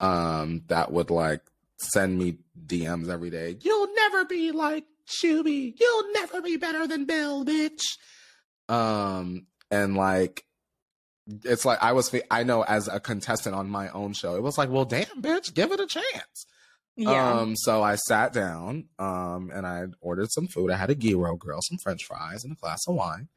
[0.00, 1.42] um, that would like
[1.78, 3.56] send me DMs every day.
[3.60, 5.74] You'll never be like Shuby.
[5.78, 7.82] You'll never be better than Bill, bitch.
[8.68, 10.44] Um, and like,
[11.44, 14.58] it's like I was, I know as a contestant on my own show, it was
[14.58, 16.46] like, well, damn, bitch, give it a chance.
[16.96, 17.32] Yeah.
[17.32, 20.72] Um, so I sat down, um, and I ordered some food.
[20.72, 23.28] I had a gyro grill, some French fries, and a glass of wine.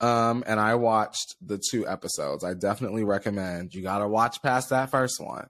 [0.00, 2.42] Um, and I watched the two episodes.
[2.44, 5.48] I definitely recommend you gotta watch past that first one.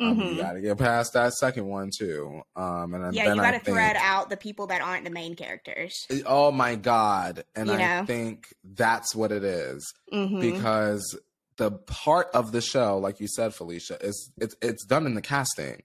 [0.00, 0.30] Um, Mhm.
[0.32, 2.42] You gotta get past that second one too.
[2.56, 5.36] Um, and yeah, you got to think, thread out the people that aren't the main
[5.36, 5.94] characters.
[6.26, 7.44] Oh my god!
[7.54, 8.04] And You I know?
[8.04, 11.16] think that's what it is hmm because
[11.56, 15.22] the part of the show, like you said, Felicia, is it's it's done in the
[15.22, 15.82] casting.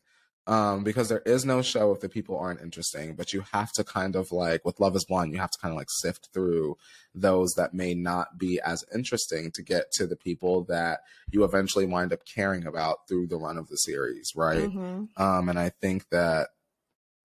[0.49, 3.83] Um, because there is no show if the people aren't interesting, but you have to
[3.83, 6.75] kind of like with Love is Blind, you have to kind of like sift through
[7.13, 11.85] those that may not be as interesting to get to the people that you eventually
[11.85, 14.69] wind up caring about through the run of the series, right?
[14.69, 16.47] hmm Um, and I think that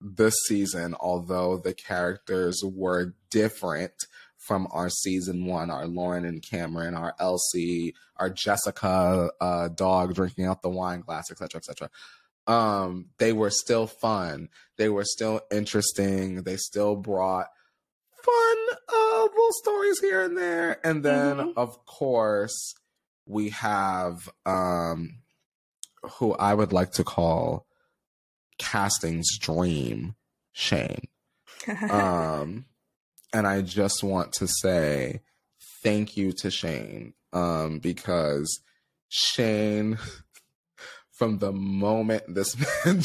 [0.02, 3.94] this season, although the characters were different
[4.36, 10.44] from our season one, our Lauren and Cameron, our LC, our Jessica uh, dog drinking
[10.44, 11.88] out the wine glass, etc., etc.
[12.46, 14.48] Um, they were still fun.
[14.76, 16.42] They were still interesting.
[16.42, 17.46] They still brought
[18.22, 18.56] fun
[18.88, 20.84] uh, little stories here and there.
[20.86, 21.52] And then, Mhm.
[21.56, 22.74] of course,
[23.26, 25.22] we have um,
[26.18, 27.66] who I would like to call
[28.58, 30.14] casting's dream,
[30.52, 31.08] Shayne.
[31.88, 32.66] Um,
[33.32, 35.22] and I just want to say
[35.82, 38.60] thank you to Shayne um, because
[39.08, 39.98] Shayne,
[41.14, 43.02] from the moment this man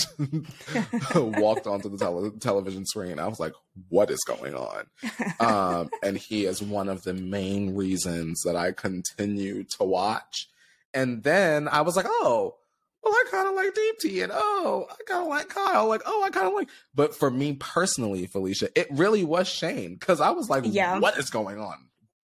[1.40, 3.54] walked onto the tele- television screen, I was like,
[3.90, 4.86] what is going on?
[5.40, 10.48] um, and he is one of the main reasons that I continue to watch.
[10.94, 12.56] And then I was like, oh,
[13.04, 16.24] well, I kind of like Deepti, and oh, I kind of like Kyle, like oh,
[16.24, 16.68] I kind of like.
[16.94, 21.00] But for me personally, Felicia, it really was Shayne because I was like, Yeah.
[21.00, 21.76] what is going on?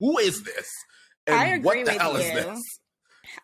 [0.01, 0.67] Who is this?
[1.27, 2.59] And I agree what the with hell is this?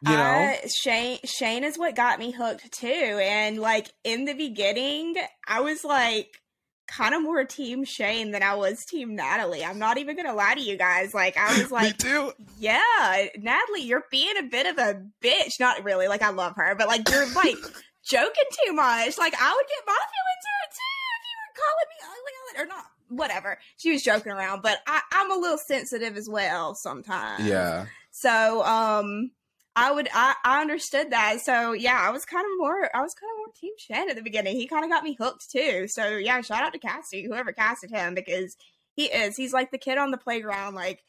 [0.03, 2.87] You know, Uh, Shayne Shayne is what got me hooked too.
[2.87, 5.15] And like in the beginning,
[5.47, 6.41] I was like
[6.87, 9.63] kind of more team Shayne than I was team Natalie.
[9.63, 11.13] I'm not even gonna lie to you guys.
[11.13, 11.97] Like I was like,
[12.59, 15.59] yeah, Natalie, you're being a bit of a bitch.
[15.59, 17.55] Not really, like I love her, but like you're like
[18.03, 19.17] joking too much.
[19.19, 21.97] Like I would get my feelings hurt too if you were calling me
[22.57, 22.85] ugly or not.
[23.09, 23.59] Whatever.
[23.77, 27.45] She was joking around, but I, I'm a little sensitive as well sometimes.
[27.45, 29.31] Yeah, So um
[29.75, 31.39] I would I, I understood that.
[31.41, 34.15] So yeah, I was kind of more I was kind of more team Shayne at
[34.15, 34.55] the beginning.
[34.55, 35.87] He kind of got me hooked too.
[35.87, 38.55] So yeah, shout out to Cassie, whoever casted him, because
[38.95, 39.37] he is.
[39.37, 41.03] He's like the kid on the playground, like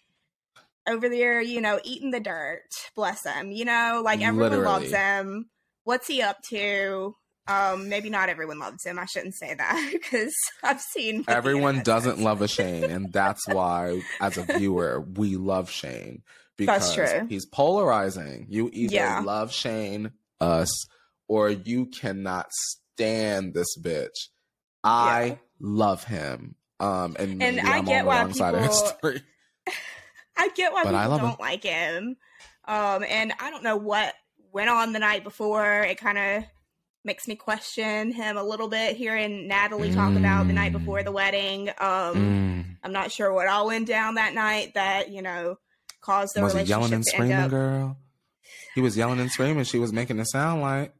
[0.88, 2.68] over there, you know, eating the dirt.
[2.94, 3.50] Bless him.
[3.50, 5.50] You know, like everyone loves him.
[5.84, 7.16] What's he up to?
[7.48, 9.00] Um, maybe not everyone loves him.
[9.00, 14.02] I shouldn't say that because I've seen everyone doesn't love a Shayne, and that's why,
[14.20, 16.22] as a viewer, we love Shayne
[16.66, 17.26] because That's true.
[17.28, 18.46] he's polarizing.
[18.48, 19.22] You either Yeah.
[19.24, 20.70] love Shayne, us,
[21.28, 24.28] or you cannot stand this bitch.
[24.84, 25.34] I Yeah.
[25.60, 26.56] love him.
[26.80, 29.20] Um, and maybe I am get why wrong side of people-.
[30.36, 32.16] I get why But people don't like him.
[32.64, 34.14] Um, and I don't know what
[34.52, 35.82] went on the night before.
[35.82, 36.44] It kind of
[37.04, 38.96] makes me question him a little bit.
[38.96, 41.04] Hearing Natalie talk about the night before Mm.
[41.04, 41.68] the wedding.
[41.70, 41.74] Um,
[42.14, 42.76] Mm.
[42.84, 45.58] I'm not sure what all went down that night that you know
[46.02, 47.50] caused the Was he relationship yelling and screaming, up.
[47.50, 47.96] girl?
[48.74, 49.64] He was yelling and screaming.
[49.64, 50.94] She was making it sound like,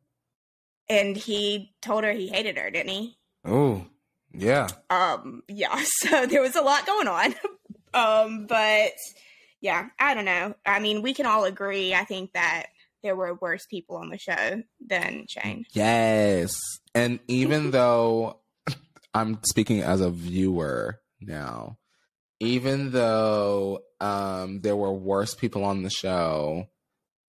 [0.89, 3.17] And he told her he hated her, didn't he?
[3.45, 3.85] oh,
[4.33, 4.69] Yeah.
[4.91, 7.35] Um, yeah, so there was a lot going on.
[7.95, 8.93] um, but
[9.61, 10.55] yeah, I don't know.
[10.67, 12.67] I mean, we can all agree, I think that
[13.03, 15.65] there were worse people on the show than Shayne.
[15.73, 16.55] Yes.
[16.95, 18.39] And even though
[19.15, 21.79] I'm speaking as a viewer now,
[22.43, 26.69] even though um, there were worse people on the show,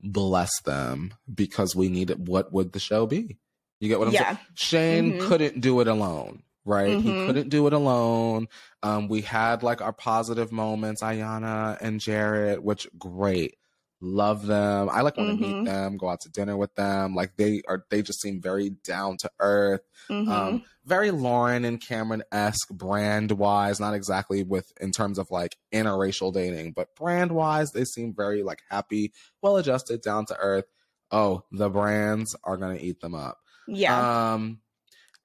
[0.01, 3.37] bless them because we needed what would the show be?
[3.79, 4.23] You get what I'm Yeah.
[4.23, 4.37] saying?
[4.55, 5.19] Shayne Mhm.
[5.19, 6.99] couldn't do it alone, right?
[6.99, 7.25] He Mhm.
[7.25, 8.47] couldn't do it alone.
[8.81, 13.55] Um, we had like our positive moments, Iyanna and Jarrette, which great.
[14.05, 14.89] Love them.
[14.91, 15.59] I like want to Mhm.
[15.59, 17.15] meet them, go out to dinner with them.
[17.15, 19.79] Like they are they just seem very down to earth.
[20.09, 20.27] Mhm.
[20.27, 25.55] Um, very Lauren and Cameron esque brand wise, not exactly with in terms of like
[25.73, 30.65] interracial dating, but brand wise, they seem very like happy, well adjusted, down to earth.
[31.09, 33.39] Oh, the brands are gonna eat them up.
[33.67, 34.33] yeah.
[34.33, 34.59] Um,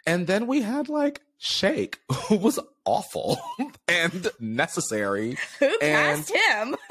[0.07, 3.41] and then we had like Shake, who was awful
[3.89, 5.37] and necessary.
[5.59, 6.77] Who and- cast him?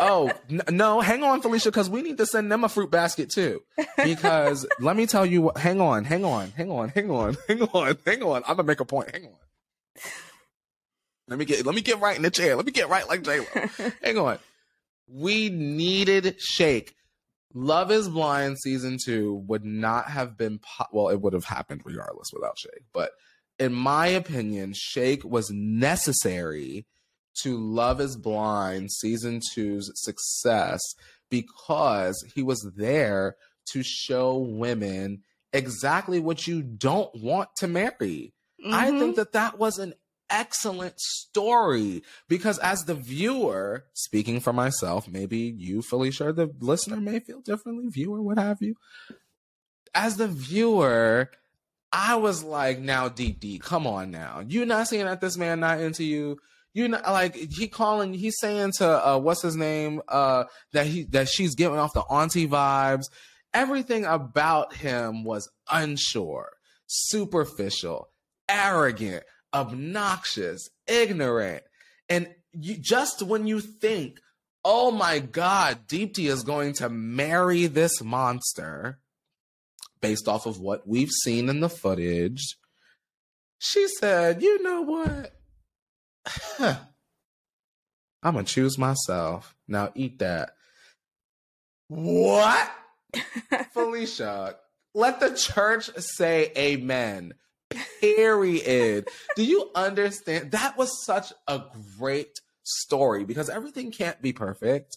[0.00, 0.30] Oh
[0.70, 3.62] no, hang on, Felicia, because we need to send them a fruit basket too.
[4.02, 5.58] Because let me tell you what.
[5.58, 8.42] Hang on, hang on, hang on, hang on, hang on, hang on.
[8.46, 9.10] I'm gonna make a point.
[9.12, 9.34] Hang on.
[11.28, 12.56] Let me get let me get right in the chair.
[12.56, 13.90] Let me get right like J Lo.
[14.02, 14.38] hang on.
[15.08, 16.94] We needed Shake.
[17.54, 21.08] Love is Blind season two would not have been po- well.
[21.08, 22.84] It would have happened regardless without Shake.
[22.92, 23.12] But
[23.58, 26.86] in my opinion, Shake was necessary
[27.42, 30.80] to Love is Blind season two's success
[31.30, 33.36] because he was there
[33.72, 38.32] to show women exactly what you don't want to marry.
[38.70, 38.98] I Mhm.
[38.98, 39.94] think that that was an
[40.30, 47.00] excellent story because as the viewer, speaking for myself, maybe you, Felicia, or the listener
[47.00, 48.74] may feel differently, viewer, what have you.
[49.94, 51.30] As the viewer,
[51.92, 54.42] I was like, now deep deep, come on now.
[54.46, 56.38] You not seeing that this man not into you.
[56.74, 60.00] You know, like he calling he's saying to uh what's his name?
[60.08, 63.06] Uh that he that she's giving off the auntie vibes.
[63.52, 66.52] Everything about him was unsure,
[66.86, 68.08] superficial,
[68.48, 71.62] arrogant, obnoxious, ignorant.
[72.08, 74.20] And you just when you think,
[74.64, 78.98] oh my God, Deepti is going to marry this monster
[80.00, 82.56] based off of what we've seen in the footage,
[83.58, 85.32] she said, you know what?
[86.58, 89.54] I'm gonna choose myself.
[89.66, 90.54] Now eat that.
[91.88, 92.70] What?
[93.72, 94.56] Felicia,
[94.94, 97.34] let the church say amen.
[98.00, 99.08] Period.
[99.36, 100.52] Do you understand?
[100.52, 101.62] That was such a
[101.98, 104.96] great story because everything can't be perfect.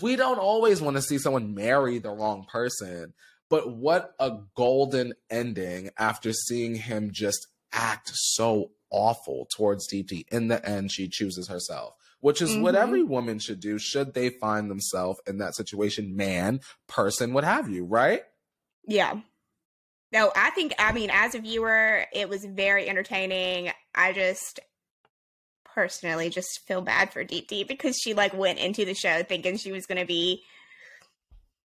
[0.00, 3.12] We don't always want to see someone marry the wrong person,
[3.48, 10.24] but what a golden ending after seeing him just act so awful towards Deepti.
[10.30, 12.82] In the end, she chooses herself, which is what Mhm.
[12.82, 17.68] every woman should do should they find themselves in that situation, man, person, what have
[17.68, 18.24] you, right?
[18.86, 19.20] Yeah.
[20.12, 23.72] No, I think, I mean, as a viewer, it was very entertaining.
[23.94, 24.58] I just
[25.64, 29.56] personally just feel bad for Deep Deep because she like went into the show thinking
[29.56, 30.42] she was going to be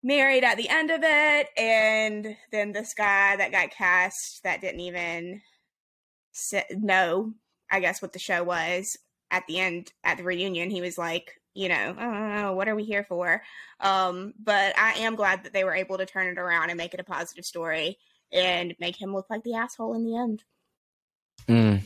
[0.02, 1.48] married at the end of it.
[1.56, 5.42] And then this guy that got cast that didn't even
[6.72, 7.34] know,
[7.70, 8.98] I guess, what the show was
[9.30, 12.84] at the end, at the reunion, he was like, you know, oh, what are we
[12.84, 13.42] here for?
[13.80, 16.94] Um, but I am glad that they were able to turn it around and make
[16.94, 17.98] it a positive story
[18.32, 20.44] and make him look like the asshole in the end.
[21.48, 21.82] Mm.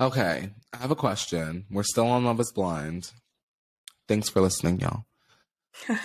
[0.00, 1.66] Okay, I have a question.
[1.70, 3.12] We're still on Love is Blind.
[4.08, 5.04] Thanks for listening, y'all.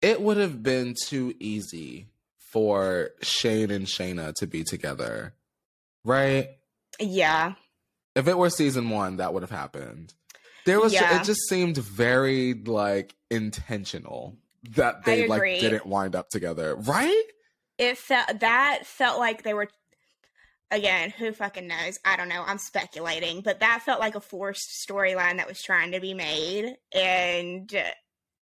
[0.00, 2.06] It would have been too easy
[2.50, 5.34] for Shayne and Shaina to be together,
[6.04, 6.48] right?
[7.00, 7.54] yeah.
[8.14, 10.12] If it were season one, that would have happened.
[10.66, 11.20] There was Yeah.
[11.20, 14.36] it just seemed very like intentional
[14.70, 17.22] that they like didn't wind up together, right?
[17.78, 19.68] It felt that felt like they were
[20.70, 21.98] again, who fucking knows?
[22.04, 22.42] I don't know.
[22.44, 26.76] I'm speculating, but that felt like a forced storyline that was trying to be made
[26.92, 27.72] and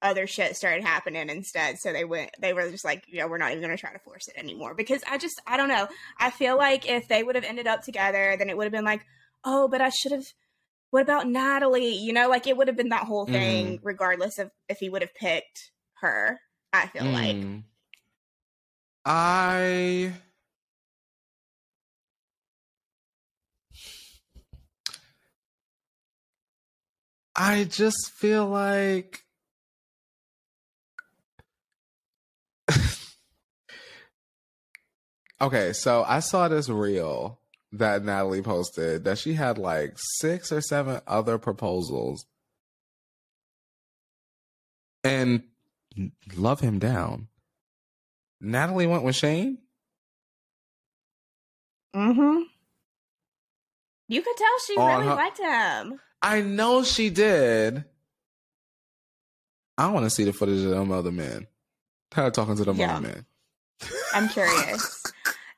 [0.02, 1.78] other shit started happening instead.
[1.78, 3.92] So they went they were just like, you know, we're not even going to try
[3.92, 5.88] to force it anymore because I just I don't know.
[6.18, 8.84] I feel like if they would have ended up together, then it would have been
[8.84, 9.04] like,
[9.44, 10.26] "Oh, but I should have
[10.90, 14.50] what about Natalie?" You know, like it would have been that whole thing regardless of
[14.68, 16.40] if he would have picked her.
[16.72, 17.62] I feel like Mm.
[19.04, 20.12] I
[27.36, 29.23] I just feel like
[35.40, 37.40] Okay, so I saw this reel
[37.72, 42.24] that Natalie posted that she had like six or seven other proposals
[45.02, 45.42] and
[46.36, 47.28] love him down.
[48.40, 49.58] Natalie went with Shayne.
[51.94, 52.42] Mm-hmm.
[54.08, 56.00] You could tell she On really her- liked him.
[56.22, 57.84] I know she did.
[59.76, 61.46] I want to see the footage of them other men.
[62.14, 62.96] Her talking to them Yeah.
[62.96, 63.26] other men.
[64.12, 65.02] I'm curious.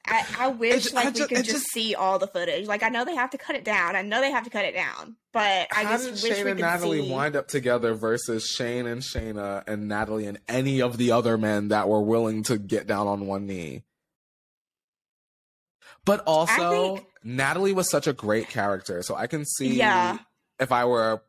[0.09, 2.67] I, I wish ju- like I we ju- could just, just- see all the footage.
[2.69, 3.97] Like I know they have to cut it down.
[3.97, 5.17] I know they have to cut it down.
[5.33, 7.11] But I How just did wish Shayne we and Natalie see.
[7.13, 11.69] wind up together versus Shayne and Shaina and Natalie and any of the other men
[11.69, 13.83] that were willing to get down on one knee?
[16.05, 20.19] But also, think- Natalie was such a great character, so I can see Yeah.
[20.61, 21.21] if I were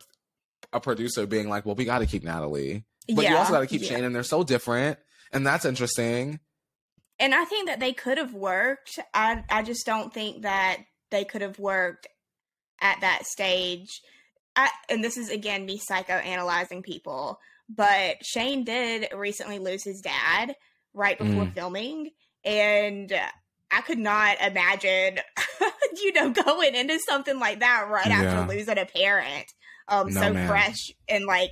[0.72, 3.68] a producer being like, "Well, we got to keep Natalie, but you also got to
[3.68, 3.90] keep yeah.
[3.90, 5.00] Shayne, and they're so different,
[5.32, 6.40] and that's interesting."
[7.20, 9.00] And I think that they could have worked.
[9.14, 10.78] I I just don't think that
[11.10, 12.08] they could have worked
[12.82, 14.02] at that stage.
[14.56, 20.56] I, and this is again me psychoanalyzing people, but Shayne did recently lose his dad
[20.94, 21.54] right before Mm.
[21.54, 22.10] filming,
[22.44, 23.14] and
[23.72, 25.20] I could not imagine,
[26.02, 28.24] you know, going into something like that right Yeah.
[28.24, 29.52] after losing a parent,
[29.88, 30.48] um, No, so ma'am.
[30.48, 31.52] fresh and like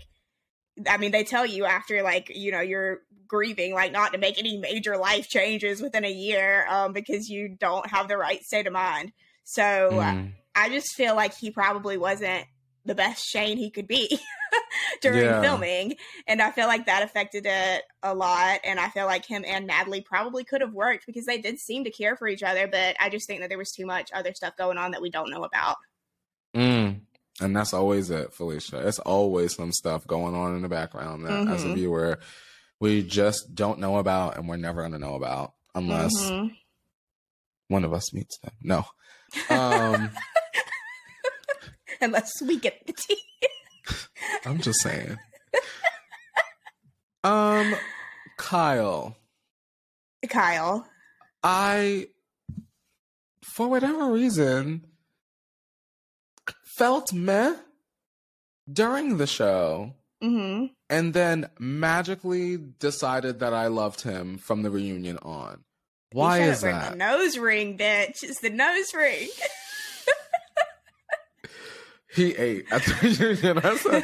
[0.89, 4.37] I mean, they tell you after like you know you're grieving, like not to make
[4.39, 8.67] any major life changes within a year, um, because you don't have the right state
[8.67, 9.11] of mind.
[9.43, 10.33] So Mm.
[10.55, 12.45] I just feel like he probably wasn't
[12.85, 14.19] the best Shayne he could be
[15.01, 15.41] during Yeah.
[15.41, 15.95] filming,
[16.27, 18.59] and I feel like that affected it a lot.
[18.63, 21.83] And I feel like him and Natalie probably could have worked because they did seem
[21.85, 24.33] to care for each other, but I just think that there was too much other
[24.35, 25.77] stuff going on that we don't know about.
[26.55, 27.01] Mm.
[27.41, 28.87] And that's always it, Felicia.
[28.87, 31.73] It's always some stuff going on in the background that, as a Mhm.
[31.73, 32.19] viewer,
[32.79, 36.55] we just don't know about, and we're never going to know about unless Mhm.
[37.67, 38.53] one of us meets them.
[38.61, 38.85] No.
[39.49, 40.11] Um,
[42.01, 43.21] Unless we get the tea.
[44.45, 45.17] I'm just saying.
[47.23, 47.75] Um,
[48.37, 49.15] Kyle,
[50.29, 50.87] Kyle.
[51.41, 52.07] I,
[53.55, 54.85] for whatever reason,
[56.77, 57.55] felt meh
[58.71, 59.93] during the show.
[60.21, 65.63] hmm and then magically decided that I loved him from the reunion on.
[66.11, 66.91] Why is that?
[66.91, 68.23] The nose ring, bitch.
[68.23, 69.27] It's the nose ring.
[72.13, 73.57] He ate at the reunion.
[73.59, 74.03] I said,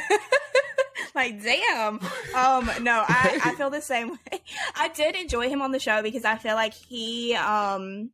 [1.15, 1.99] like, damn.
[2.35, 4.41] Um, no, I, I feel the same way.
[4.75, 8.11] I did enjoy him on the show because I feel like he um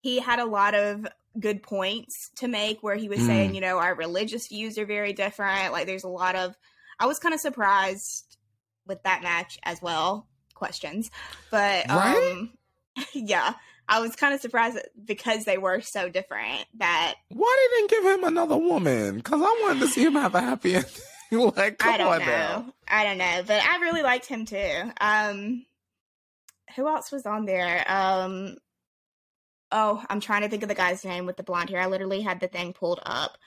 [0.00, 1.06] he had a lot of
[1.38, 3.26] good points to make where he was Mm.
[3.26, 5.72] saying, you know, our religious views are very different.
[5.72, 6.56] Like there's a lot of
[7.00, 8.36] I was kind of surprised
[8.86, 10.28] with that match as well.
[10.54, 11.10] Questions.
[11.50, 12.32] But Right?
[12.32, 12.52] um
[13.14, 13.54] yeah.
[13.88, 18.04] I was kind of surprised because they were so different that why they didn't give
[18.18, 19.16] him another woman?
[19.16, 20.74] Because I wanted to see him have a happy
[21.32, 21.52] ending.
[21.56, 22.24] like, come I don't on know.
[22.26, 22.74] now.
[22.86, 24.92] I don't know, but I really liked him too.
[25.00, 25.64] Um,
[26.76, 27.84] who else was on there?
[27.90, 28.58] Um,
[29.72, 31.80] oh, I'm trying to think of the guy's name with the blonde hair.
[31.80, 33.38] I literally had the thing pulled up.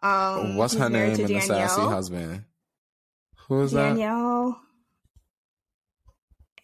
[0.00, 2.44] Um, What's her name and the sassy husband?
[3.48, 3.90] Who is that?
[3.90, 4.60] Danielle.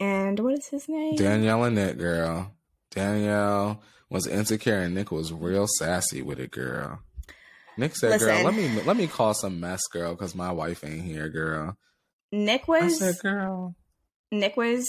[0.00, 1.16] And what is his name?
[1.16, 2.52] Danielle and Nick, girl.
[2.90, 7.00] Danielle was insecure and Nick was real sassy with it, girl.
[7.76, 11.02] Nick said, "Girl, let me let me call some mess, girl, because my wife ain't
[11.02, 11.76] here, girl."
[12.30, 12.98] Nick I was.
[12.98, 13.74] said, "Girl."
[14.30, 14.88] Nick was.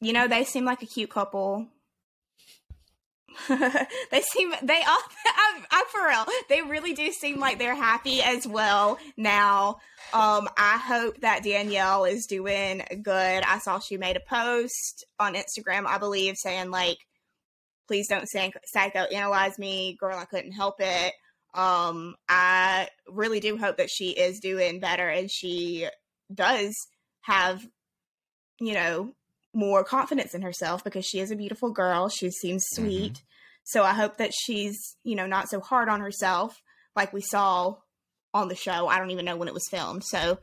[0.00, 1.68] You know, they seem like a cute couple.
[4.10, 6.24] they seem they all I'm, I'm for real.
[6.48, 9.78] They really do seem like they're happy as well now.
[10.12, 13.42] Um i hope that danielle is doing good.
[13.44, 16.98] I saw she made a post on instagram i believe saying like
[17.86, 21.12] please don't psych- psychoanalyze me girl i couldn't help it.
[21.54, 25.88] Um i really do hope that she is doing better and she
[26.32, 26.88] does
[27.22, 27.66] have
[28.60, 29.14] you know
[29.56, 33.22] more confidence in herself because she is a beautiful girl she seems sweet
[33.66, 36.62] so I hope that she's, you know, not so hard on herself
[36.94, 37.74] like we saw
[38.32, 38.86] on the show.
[38.86, 40.04] I don't even know when it was filmed.
[40.04, 40.38] So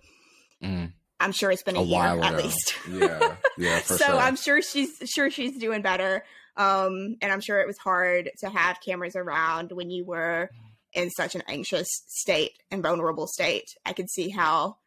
[0.61, 2.76] Mm, I'm sure it's been a, a year at least.
[2.89, 4.16] Yeah, yeah, so sure.
[4.16, 6.24] I'm sure she's sure she's doing better.
[6.55, 10.49] Um, and I'm sure it was hard to have cameras around when you were
[10.93, 13.66] in such an anxious state and vulnerable state.
[13.86, 14.78] I could see how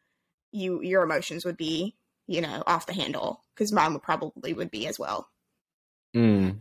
[0.51, 1.95] you your emotions would be,
[2.27, 5.27] you know, off the handle because mine would probably would be as well.
[6.15, 6.59] Mm.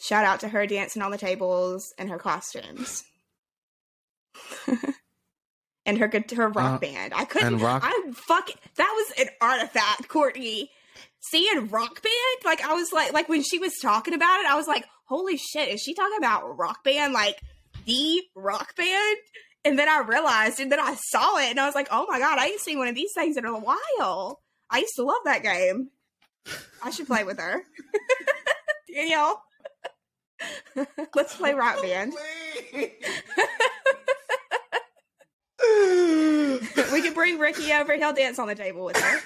[0.00, 3.04] Shout out to her dancing on the tables and her costumes.
[5.86, 7.12] and her good her rock Uh, band.
[7.14, 10.70] I couldn't rock- I fuck that was an artifact, Courtney.
[11.20, 14.54] seeing rock band, like I was like, like when she was talking about it, I
[14.54, 17.40] was like, holy shit, is she talking about rock band, like
[17.86, 19.16] the rock band?
[19.68, 22.18] And then I realized, and then I saw it, and I was like, oh my
[22.18, 24.40] god, I ain't seen one of these things in a while.
[24.70, 25.90] I used to love that game.
[26.82, 27.60] I should play with her.
[28.94, 29.42] Danielle,
[31.14, 32.14] let's play rock band.
[32.72, 32.92] we
[37.02, 37.94] can bring Ricky over.
[37.94, 39.20] He'll dance on the table with her.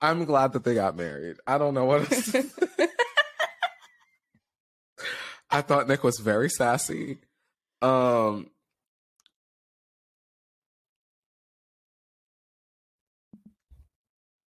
[0.00, 1.36] I'm glad that they got married.
[1.46, 2.08] I don't know what.
[5.50, 7.18] I thought Nick was very sassy.
[7.82, 8.50] Um,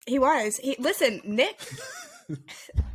[0.06, 0.58] he was.
[0.58, 1.60] He listen, Nick.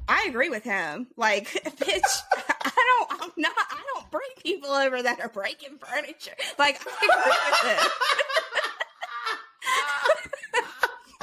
[0.08, 1.08] I agree with him.
[1.16, 1.48] Like,
[1.78, 2.22] bitch,
[2.64, 3.22] I don't.
[3.22, 3.52] I'm not.
[3.70, 6.36] I don't bring people over that are breaking furniture.
[6.58, 7.90] Like, I agree with him.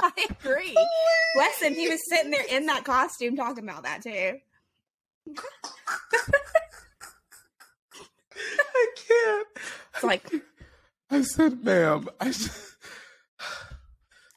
[0.00, 0.76] I agree.
[1.36, 4.38] Listen, he was sitting there in that costume talking about that too.
[8.84, 9.48] I can't.
[9.94, 10.30] It's like
[11.10, 12.08] I said, ma'am.
[12.20, 12.32] I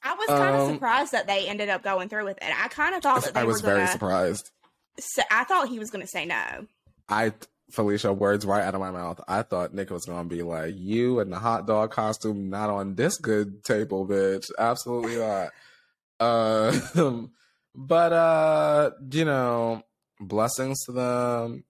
[0.03, 2.51] I was kind of Um, surprised that they ended up going through with it.
[2.63, 3.91] I kind of thought that they I was were very gonna.
[3.91, 4.51] surprised.
[4.99, 6.67] Say, I thought he was gonna say no.
[7.09, 7.33] I
[7.71, 9.19] Felicia, words right out of my mouth.
[9.27, 12.95] I thought Nick was gonna be like, "You in the hot dog costume, not on
[12.95, 15.49] this good table, bitch." Absolutely not.
[16.19, 16.75] Uh,
[17.75, 19.83] but uh, you know,
[20.19, 21.63] blessings to them.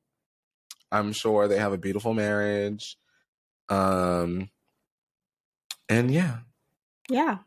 [0.92, 2.98] I'm sure they have a beautiful marriage.
[3.70, 4.50] Um,
[5.90, 6.40] and yeah,
[7.10, 7.40] Yeah.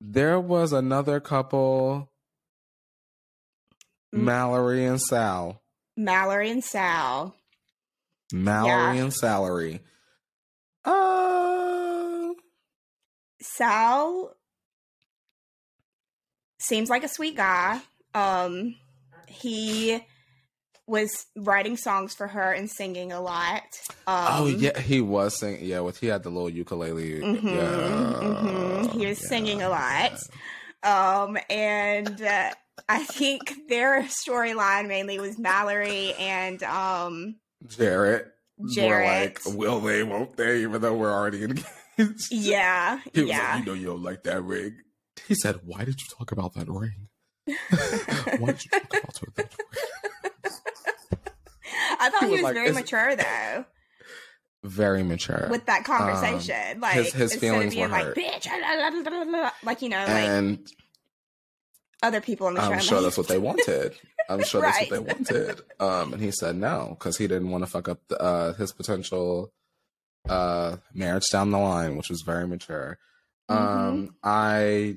[0.00, 2.10] there was another couple,
[4.14, 4.20] Mm.
[4.22, 5.62] Mallory and Sal.
[5.96, 7.34] Mallory and Sal.
[8.32, 9.02] Mallory Yeah.
[9.04, 9.80] and Salary.
[10.84, 12.32] Uh,
[13.42, 14.34] Sal
[16.58, 17.80] seems like a sweet guy.
[18.14, 18.76] Um,
[19.26, 20.02] he
[20.88, 23.62] was writing songs for her and singing a lot.
[24.06, 25.64] Um, oh yeah, he was singing.
[25.64, 27.20] Yeah, with he had the little ukulele.
[27.20, 28.90] mhm, yeah, mhm.
[28.92, 29.28] He was yeah.
[29.28, 30.18] singing a lot.
[30.82, 32.50] Um, and uh,
[32.88, 37.36] I think their storyline mainly was Mallory and um,
[37.66, 38.26] Jarrette.
[38.74, 39.44] Jarrette.
[39.46, 40.02] Like, will they?
[40.02, 40.62] Won't they?
[40.62, 41.66] Even though we're already engaged.
[42.30, 43.54] yeah, He was yeah.
[43.56, 44.76] like, you know, you don't like that ring.
[45.26, 47.08] He said, "Why did you talk about that ring?
[47.46, 49.48] Why did you talk about that ring?"
[52.00, 53.64] I thought He he was was like, very mature though
[54.64, 55.48] Very mature.
[55.50, 56.80] with that conversation.
[56.80, 58.16] like Um, his- his instead feelings of being were like, hurt.
[58.16, 60.72] "Bitch," la, la, la, la, la," like you know, like and
[62.02, 62.72] other people on the show.
[62.72, 63.94] I'm sure like, that's what they wanted.
[64.30, 65.60] I'm sure that's what they wanted.
[65.80, 68.72] Um, and he said no because he didn't want to fuck up the, uh, his
[68.72, 69.52] potential
[70.28, 72.98] uh, marriage down the line, which was very mature.
[73.50, 73.62] Mm-hmm.
[73.88, 74.96] Um, I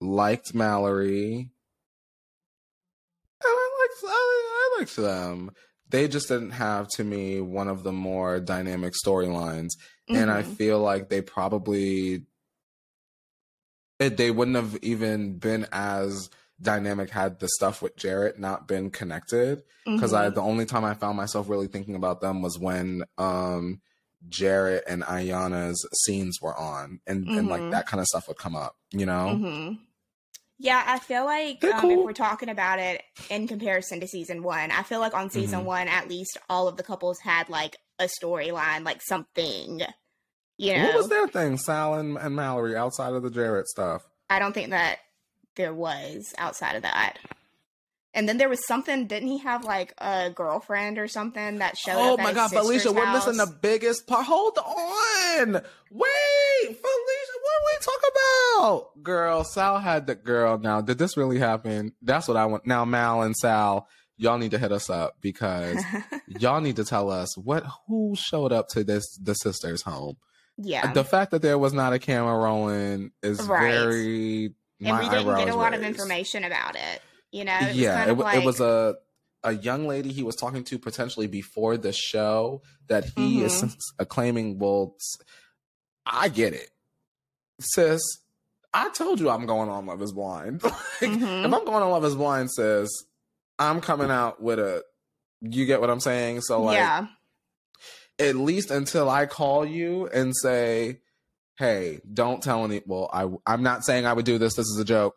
[0.00, 1.50] liked Mallory.
[3.42, 4.29] And I liked I
[4.80, 5.52] liked them.
[5.88, 9.70] They just didn't have to me one of the more dynamic storylines
[10.08, 10.56] and I Mhm.
[10.56, 12.22] feel like they probably
[13.98, 18.90] it, they wouldn't have even been as dynamic had the stuff with Jarrette not been
[18.90, 19.62] connected.
[19.84, 20.34] Because I Mhm.
[20.34, 23.80] the only time I found myself really thinking about them was when um
[24.28, 27.70] Jarrette and Iyanna's scenes were on, and and like Mhm.
[27.70, 28.76] that kind of stuff would come up.
[28.90, 29.78] You know, Mhm.
[30.62, 31.90] Yeah, I feel like um, cool.
[31.90, 35.60] if we're talking about it in comparison to season one, I feel like on season
[35.60, 35.64] Mhm.
[35.64, 39.80] one, at least all of the couples had like a storyline, like something.
[40.58, 44.02] You know, what was their thing, Sal and, and Mallory, outside of the Jarrette stuff?
[44.28, 44.98] I don't think that
[45.56, 47.14] there was outside of that.
[48.12, 49.06] And then there was something.
[49.06, 52.18] Didn't he have like a girlfriend or something that showed Oh up?
[52.20, 54.26] at my God, Felicia, sister's we're missing the biggest part.
[54.26, 55.62] Hold on.
[55.90, 58.10] Wait, Felicia, what are we talking
[58.76, 59.02] about?
[59.02, 60.58] Girl, Sal had the girl.
[60.58, 61.92] Now, did this really happen?
[62.02, 62.66] That's what I want.
[62.66, 65.82] Now, Mal and Sal, y'all need to hit us up because
[66.28, 70.16] y'all need to tell us what who showed up to this the sister's home.
[70.58, 70.92] yeah.
[70.92, 73.72] The fact that there was not a camera rolling is Right.
[73.72, 74.54] very.
[74.82, 77.02] and we didn't get a lot of information about it.
[77.32, 78.96] You know, it yeah, kind it, like, it was a
[79.42, 83.66] a young lady he was talking to potentially before the show that he is Mhm.
[83.68, 84.58] s- claiming.
[84.58, 84.96] Well,
[86.04, 86.68] I get it,
[87.60, 88.00] sis.
[88.72, 90.62] I told you I'm going on Love Is Blind.
[90.64, 91.44] like, Mhm.
[91.44, 92.88] If I'm going on Love Is Blind, sis,
[93.58, 94.84] I'm coming out with a.
[95.40, 96.42] You get what I'm saying?
[96.42, 97.06] So like, yeah,
[98.18, 101.00] at least until I call you and say,
[101.58, 104.54] "Hey, don't tell any." Well, I I'm not saying I would do this.
[104.54, 105.16] This is a joke.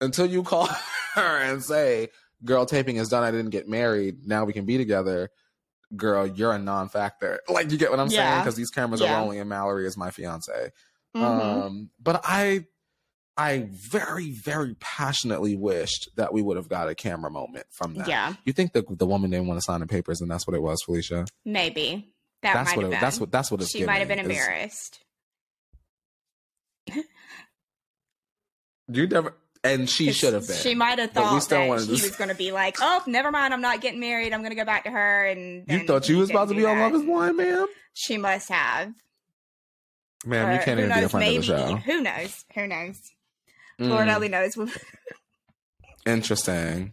[0.00, 0.66] Until you call
[1.14, 2.08] her and say,
[2.44, 3.22] "Girl, taping is done.
[3.22, 4.26] I didn't get married.
[4.26, 5.30] Now we can be together."
[5.96, 7.40] girl, you're a non-factor.
[7.48, 8.38] Like you get what I'm saying?
[8.38, 9.12] Because these cameras Yeah.
[9.12, 10.70] are rolling and Mallory is my fiance.
[11.16, 11.22] Mhm.
[11.22, 12.66] Um, but I,
[13.36, 18.06] I very, very passionately wished that we would have got a camera moment from that.
[18.08, 20.54] yeah, You think the the woman didn't want to sign the papers, and that's what
[20.54, 21.26] it was, Felicia?
[21.44, 23.00] maybe that that's what it, been.
[23.00, 23.70] that's what that's what it's.
[23.70, 25.00] she might have been is- embarrassed.
[28.92, 30.56] You never, and she should have been.
[30.56, 33.30] She might have thought that wanted he to- was going to be like, "Oh, never
[33.30, 33.54] mind.
[33.54, 34.32] I'm not getting married.
[34.32, 36.64] I'm going to go back to her." And you thought you was about to be
[36.64, 36.78] on.
[36.78, 37.66] Love Is Blind, ma'am?
[37.94, 38.92] She must have.
[40.26, 41.76] Ma'am, you can't even be a friend maybe, of the show.
[41.76, 42.44] Who knows?
[42.54, 43.00] Who knows?
[43.78, 44.52] Lord Mm, only knows.
[46.06, 46.92] interesting.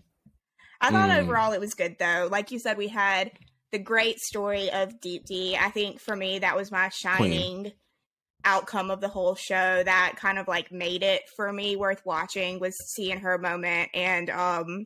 [0.80, 1.22] I thought Mm.
[1.24, 2.30] overall it was good though.
[2.32, 3.32] Like you said, we had
[3.72, 5.58] the great story of Deepti.
[5.58, 7.74] I think for me that was my shining
[8.46, 9.84] outcome of the whole show.
[9.84, 14.30] That kind of like made it for me worth watching was seeing her moment and
[14.30, 14.86] um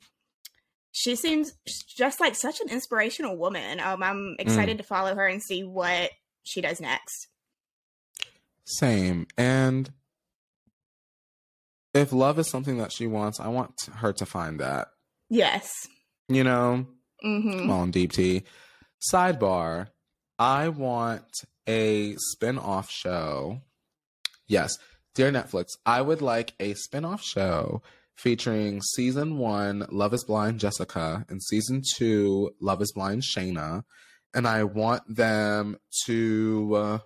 [0.93, 1.53] she seems
[1.95, 3.79] just like such an inspirational woman.
[3.79, 6.09] Um I'm excited to follow her and see what
[6.43, 7.27] she does next.
[8.65, 9.27] Same.
[9.37, 9.91] And
[11.93, 14.89] if love is something that she wants, I want her to find that.
[15.29, 15.69] Yes.
[16.29, 16.87] You know,
[17.23, 17.59] Mhm.
[17.59, 18.43] come on, Deepti.
[19.11, 19.89] Sidebar.
[20.39, 21.25] I want
[21.67, 23.61] a spin-off show.
[24.47, 24.77] Yes,
[25.13, 27.81] dear Netflix, I would like a spin-off show
[28.15, 33.83] featuring season one Love is Blind Jessica and season two Love is Blind Shaina.
[34.33, 36.99] And I want them to uh,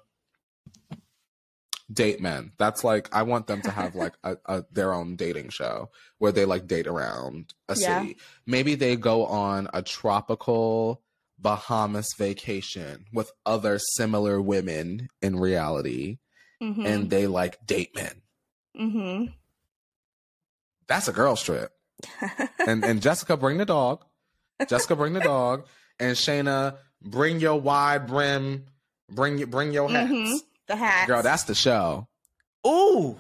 [1.92, 2.52] date men.
[2.58, 6.32] That's like I want them to have like a, a their own dating show where
[6.32, 8.02] they like date around a Yeah.
[8.02, 8.18] city.
[8.46, 11.02] Maybe they go on a tropical
[11.38, 16.18] Bahamas vacation with other similar women in reality
[16.64, 16.86] Mhm.
[16.86, 18.22] and they like date men.
[18.80, 19.34] Mhm.
[20.88, 21.72] That's a girl trip.
[22.68, 24.04] And and Jessica bring the dog.
[24.68, 25.68] Jessica bring the dog
[26.00, 28.66] and Shaina bring your wide brim
[29.12, 30.12] bring your bring your hats.
[30.12, 30.38] Mhm.
[30.68, 31.08] The hats.
[31.08, 32.08] Girl, that's the show.
[32.66, 33.18] Ooh.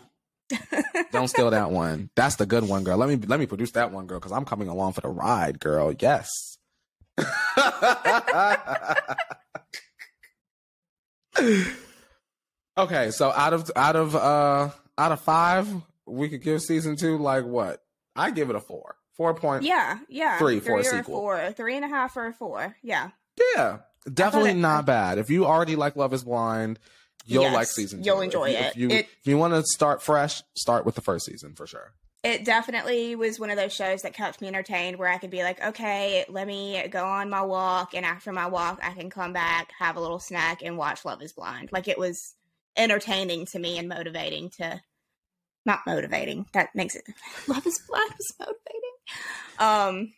[1.11, 2.09] Don't steal that one.
[2.15, 2.97] That's the good one, girl.
[2.97, 5.59] Let me let me produce that one, girl, because I'm coming along for the ride,
[5.59, 5.93] girl.
[5.99, 6.57] Yes.
[12.77, 15.67] okay, so out of out of uh out of five,
[16.05, 17.81] we could give season two like what?
[18.15, 18.95] I give it a four.
[19.17, 20.37] Four point Yeah, yeah.
[20.37, 21.03] Three for a sequel.
[21.03, 21.51] four.
[21.53, 22.75] Three and a half or a four.
[22.83, 23.09] Yeah.
[23.55, 23.79] Yeah,
[24.11, 25.17] definitely it- not bad.
[25.17, 26.79] If you already like Love Is Blind,
[27.25, 28.65] you'll Yes, like season 2 you'll If enjoy you- it.
[28.71, 31.67] If you It- if you want to start fresh, start with the first season for
[31.67, 31.93] sure.
[32.23, 35.43] It definitely was one of those shows that kept me entertained where I could be
[35.43, 37.93] like, okay, let me go on my walk.
[37.93, 41.21] And after my walk, I can come back, have a little snack, and watch Love
[41.21, 41.69] is Blind.
[41.71, 42.33] Like it was
[42.75, 44.81] entertaining to me and motivating to.
[45.67, 46.45] Not motivating.
[46.53, 47.03] That makes it.
[47.47, 48.91] Love is Blind was motivating.
[49.59, 50.13] Um,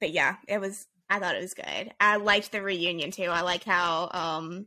[0.00, 0.86] but yeah, it was.
[1.10, 1.92] I thought it was good.
[2.00, 3.24] I liked the reunion too.
[3.30, 4.66] I like how um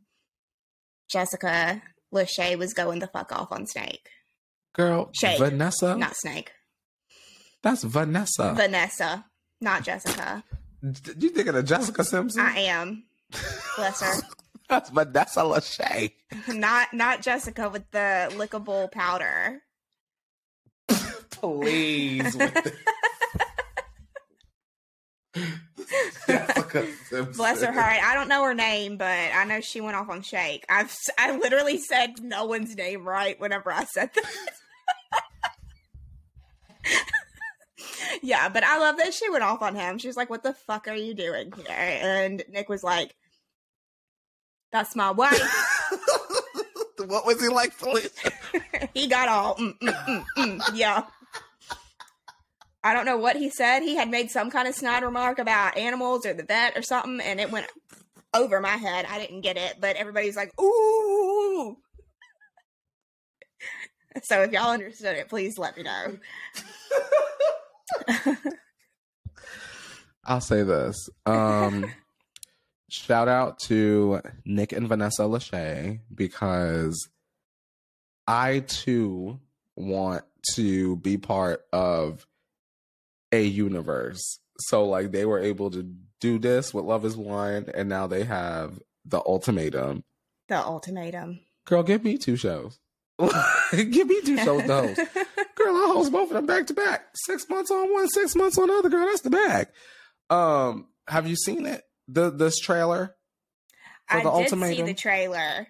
[1.12, 1.82] Jessica
[2.14, 4.07] Lachey was going the fuck off on Snake.
[4.74, 5.38] Girl, Shake.
[5.39, 6.51] Vanessa, Not Snake.
[7.62, 8.53] that's Vanessa.
[8.55, 9.26] Vanessa,
[9.59, 10.43] not Jessica.
[10.82, 12.41] D- you thinking of Jessica Simpson?
[12.41, 13.03] I am.
[13.76, 14.22] Bless her.
[14.70, 16.14] that's Vanessa Lachey.
[16.47, 19.62] Not not Jessica with the lickable powder.
[21.32, 22.36] Please.
[22.36, 22.74] with the-
[26.28, 27.34] Jessica Simpson.
[27.34, 28.04] Bless her heart.
[28.04, 30.66] I don't know her name, but I know she went off on Shake.
[30.70, 34.26] I've I literally said no one's name right whenever I said that.
[38.22, 39.98] yeah, but I love that she went off on him.
[39.98, 43.16] She was like, "What the fuck are you doing here?" And Nick was like,
[44.72, 45.42] "That's my wife."
[47.08, 48.32] what was he like, Felicia?
[48.94, 51.04] he got all mm, mm, mm, mm, yeah.
[52.84, 53.82] I don't know what he said.
[53.82, 57.20] He had made some kind of snide remark about animals or the vet or something,
[57.22, 57.68] and it went
[58.34, 59.06] over my head.
[59.08, 61.78] I didn't get it, but everybody's like, "Ooh!"
[64.24, 66.18] So if y'all understood it, please let me know.
[70.26, 71.10] I'll say this.
[71.26, 71.90] Um,
[72.90, 77.08] shout out to Nick and Vanessa Lachey because
[78.28, 79.40] I too
[79.78, 80.26] want
[80.56, 82.28] to be part of
[83.32, 84.40] a universe.
[84.60, 85.84] So like they were able to
[86.20, 90.04] do this with Love is Blind and now they have the ultimatum.
[90.48, 91.40] The ultimatum.
[91.66, 92.80] Girl, give me two shows.
[93.72, 94.98] give me two shows to host.
[95.56, 97.06] Girl, I host both of them back to back.
[97.16, 98.90] Six months on one, six months on the other.
[98.90, 99.68] Girl, that's the bag.
[100.30, 101.84] Um, have you seen it?
[102.08, 103.16] The this trailer
[104.08, 104.86] for I the did see ultimatum.
[104.88, 105.68] the trailer.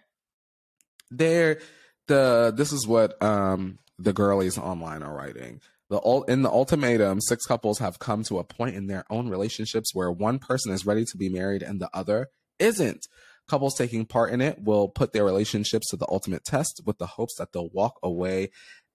[1.11, 1.59] there,
[2.07, 5.61] the this is what um the girlies online are writing.
[5.91, 9.93] The in the ultimatum, six couples have come to a point in their own relationships
[9.93, 12.29] where one person is ready to be married and the other
[12.59, 13.05] isn't.
[13.49, 17.07] Couples taking part in it will put their relationships to the ultimate test with the
[17.07, 18.51] hopes that they'll walk away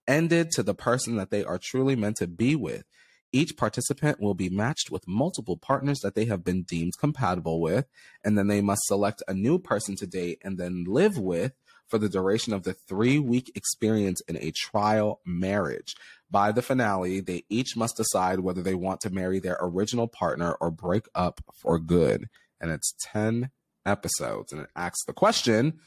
[0.07, 2.83] ended to the person that they are truly meant to be with.
[3.31, 7.85] Each participant will be matched with multiple partners that they have been deemed compatible with,
[8.25, 11.53] and then they must select a new person to date and then live with
[11.87, 15.95] for the duration of the three week experience in a trial marriage.
[16.29, 20.57] By the finale, they each must decide whether they want to marry their original partner
[20.59, 22.27] or break up for good.
[22.59, 23.49] And it's 10
[23.85, 24.51] episodes.
[24.51, 25.79] And it asks the question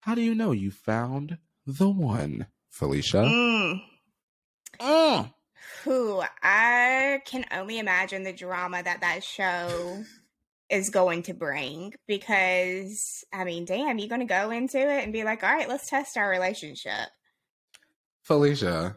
[0.00, 3.18] How do you know you found the one, Felicia?
[3.18, 3.82] Mm.
[4.80, 5.34] Mm.
[5.84, 10.04] Who I can only imagine the drama that that show
[10.70, 15.12] is going to bring because I mean, damn, you're going to go into it and
[15.12, 17.08] be like, all right, let's test our relationship.
[18.22, 18.96] Felicia,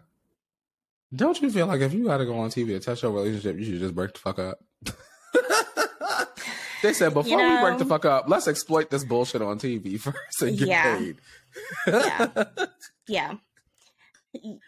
[1.14, 3.58] don't you feel like if you got to go on TV to test your relationship,
[3.58, 4.60] you should just break the fuck up?
[6.84, 10.00] they said before You we break the fuck up, let's exploit this bullshit on TV
[10.00, 10.98] first and get Yeah.
[10.98, 11.18] paid.
[11.88, 12.44] Yeah.
[13.08, 13.34] Yeah.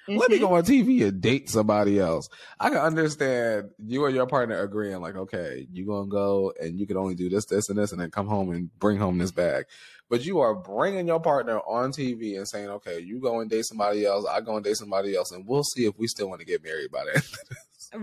[0.10, 0.56] Let me go mm-hmm.
[0.56, 2.28] on TV and date somebody else.
[2.60, 6.86] I can understand you and your partner agreeing, like, okay, you gonna go and you
[6.86, 9.32] can only do this, this, and this, and then come home and bring home this
[9.32, 9.66] bag.
[10.14, 13.66] But you are bringing your partner on TV and saying, okay, you go and date
[13.66, 16.40] somebody else, I go and date somebody else, and we'll see if we still want
[16.40, 17.24] to get married by then.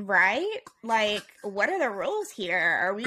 [0.07, 0.59] Right?
[0.83, 2.59] Like, what are the rules here?
[2.59, 3.05] Are we?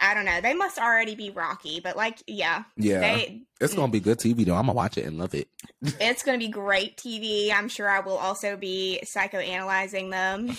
[0.00, 0.40] I don't know.
[0.40, 3.42] They must already be rocky, but like, yeah, yeah, they.
[3.60, 4.54] it's gonna be good TV though.
[4.54, 5.48] I'm gonna watch it and love it.
[6.00, 7.52] It's to be great TV.
[7.52, 10.56] I'm sure I will also be psychoanalyzing them.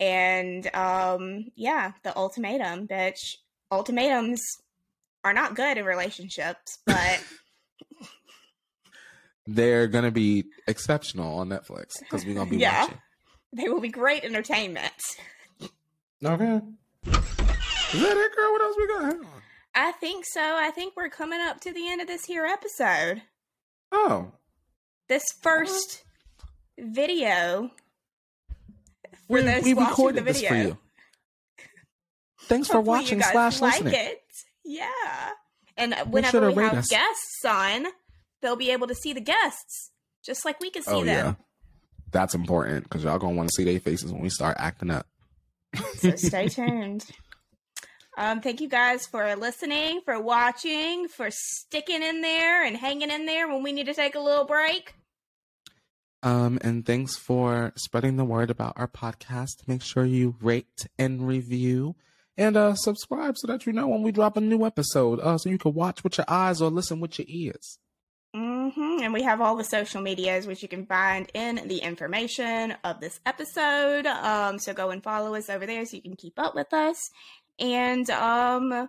[0.00, 3.36] And um, yeah, the ultimatum, bitch.
[3.70, 4.61] Ultimatums
[5.24, 7.22] are not good in relationships, but
[9.46, 12.82] They're gonna be exceptional on Netflix because we're gonna be Yeah.
[12.82, 12.98] watching.
[13.52, 14.92] they will be great entertainment.
[16.24, 16.60] Okay.
[17.06, 18.52] Is that it, girl?
[18.52, 19.02] What else we got?
[19.02, 19.42] Hang on.
[19.74, 20.40] I think so.
[20.40, 23.22] I think we're coming up to the end of this here episode.
[23.90, 24.32] Oh,
[25.08, 26.04] This first
[26.78, 27.70] video.
[29.26, 30.68] For we, those we watching recorded the this for video.
[30.68, 30.78] you.
[32.42, 33.94] Thanks for Hopefully watching slash like listening.
[33.94, 34.21] it.
[34.64, 35.30] Yeah.
[35.76, 36.88] And whenever to we have us.
[36.88, 37.86] guests on,
[38.40, 39.90] they'll be able to see the guests
[40.24, 41.36] just like we can see Oh yeah, them.
[42.10, 45.06] that's important because y'all gonna want to see their faces when we start acting up.
[45.96, 47.06] So stay tuned.
[48.18, 53.24] Um, thank you guys for listening, for watching, for sticking in there and hanging in
[53.24, 54.94] there when we need to take a little break.
[56.22, 59.66] Um, and thanks for spreading the word about our podcast.
[59.66, 61.96] Make sure you rate and review
[62.36, 65.20] and uh subscribe so that you know when we drop a new episode.
[65.20, 67.78] Uh, so you can watch with your eyes or listen with your ears.
[68.34, 72.74] hmm And we have all the social medias, which you can find in the information
[72.84, 74.06] of this episode.
[74.06, 77.10] Um, so go and follow us over there so you can keep up with us.
[77.58, 78.88] And um,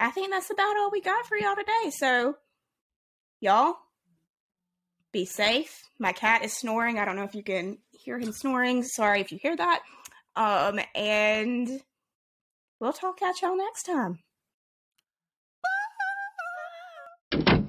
[0.00, 1.90] I think that's about all we got for y'all today.
[1.90, 2.36] So,
[3.40, 3.74] y'all,
[5.12, 5.82] be safe.
[5.98, 6.98] My cat is snoring.
[6.98, 8.82] I don't know if you can hear him snoring.
[8.82, 9.82] Sorry if you hear that.
[10.36, 11.68] Um, and
[12.80, 14.18] we'll talk at y'all next time.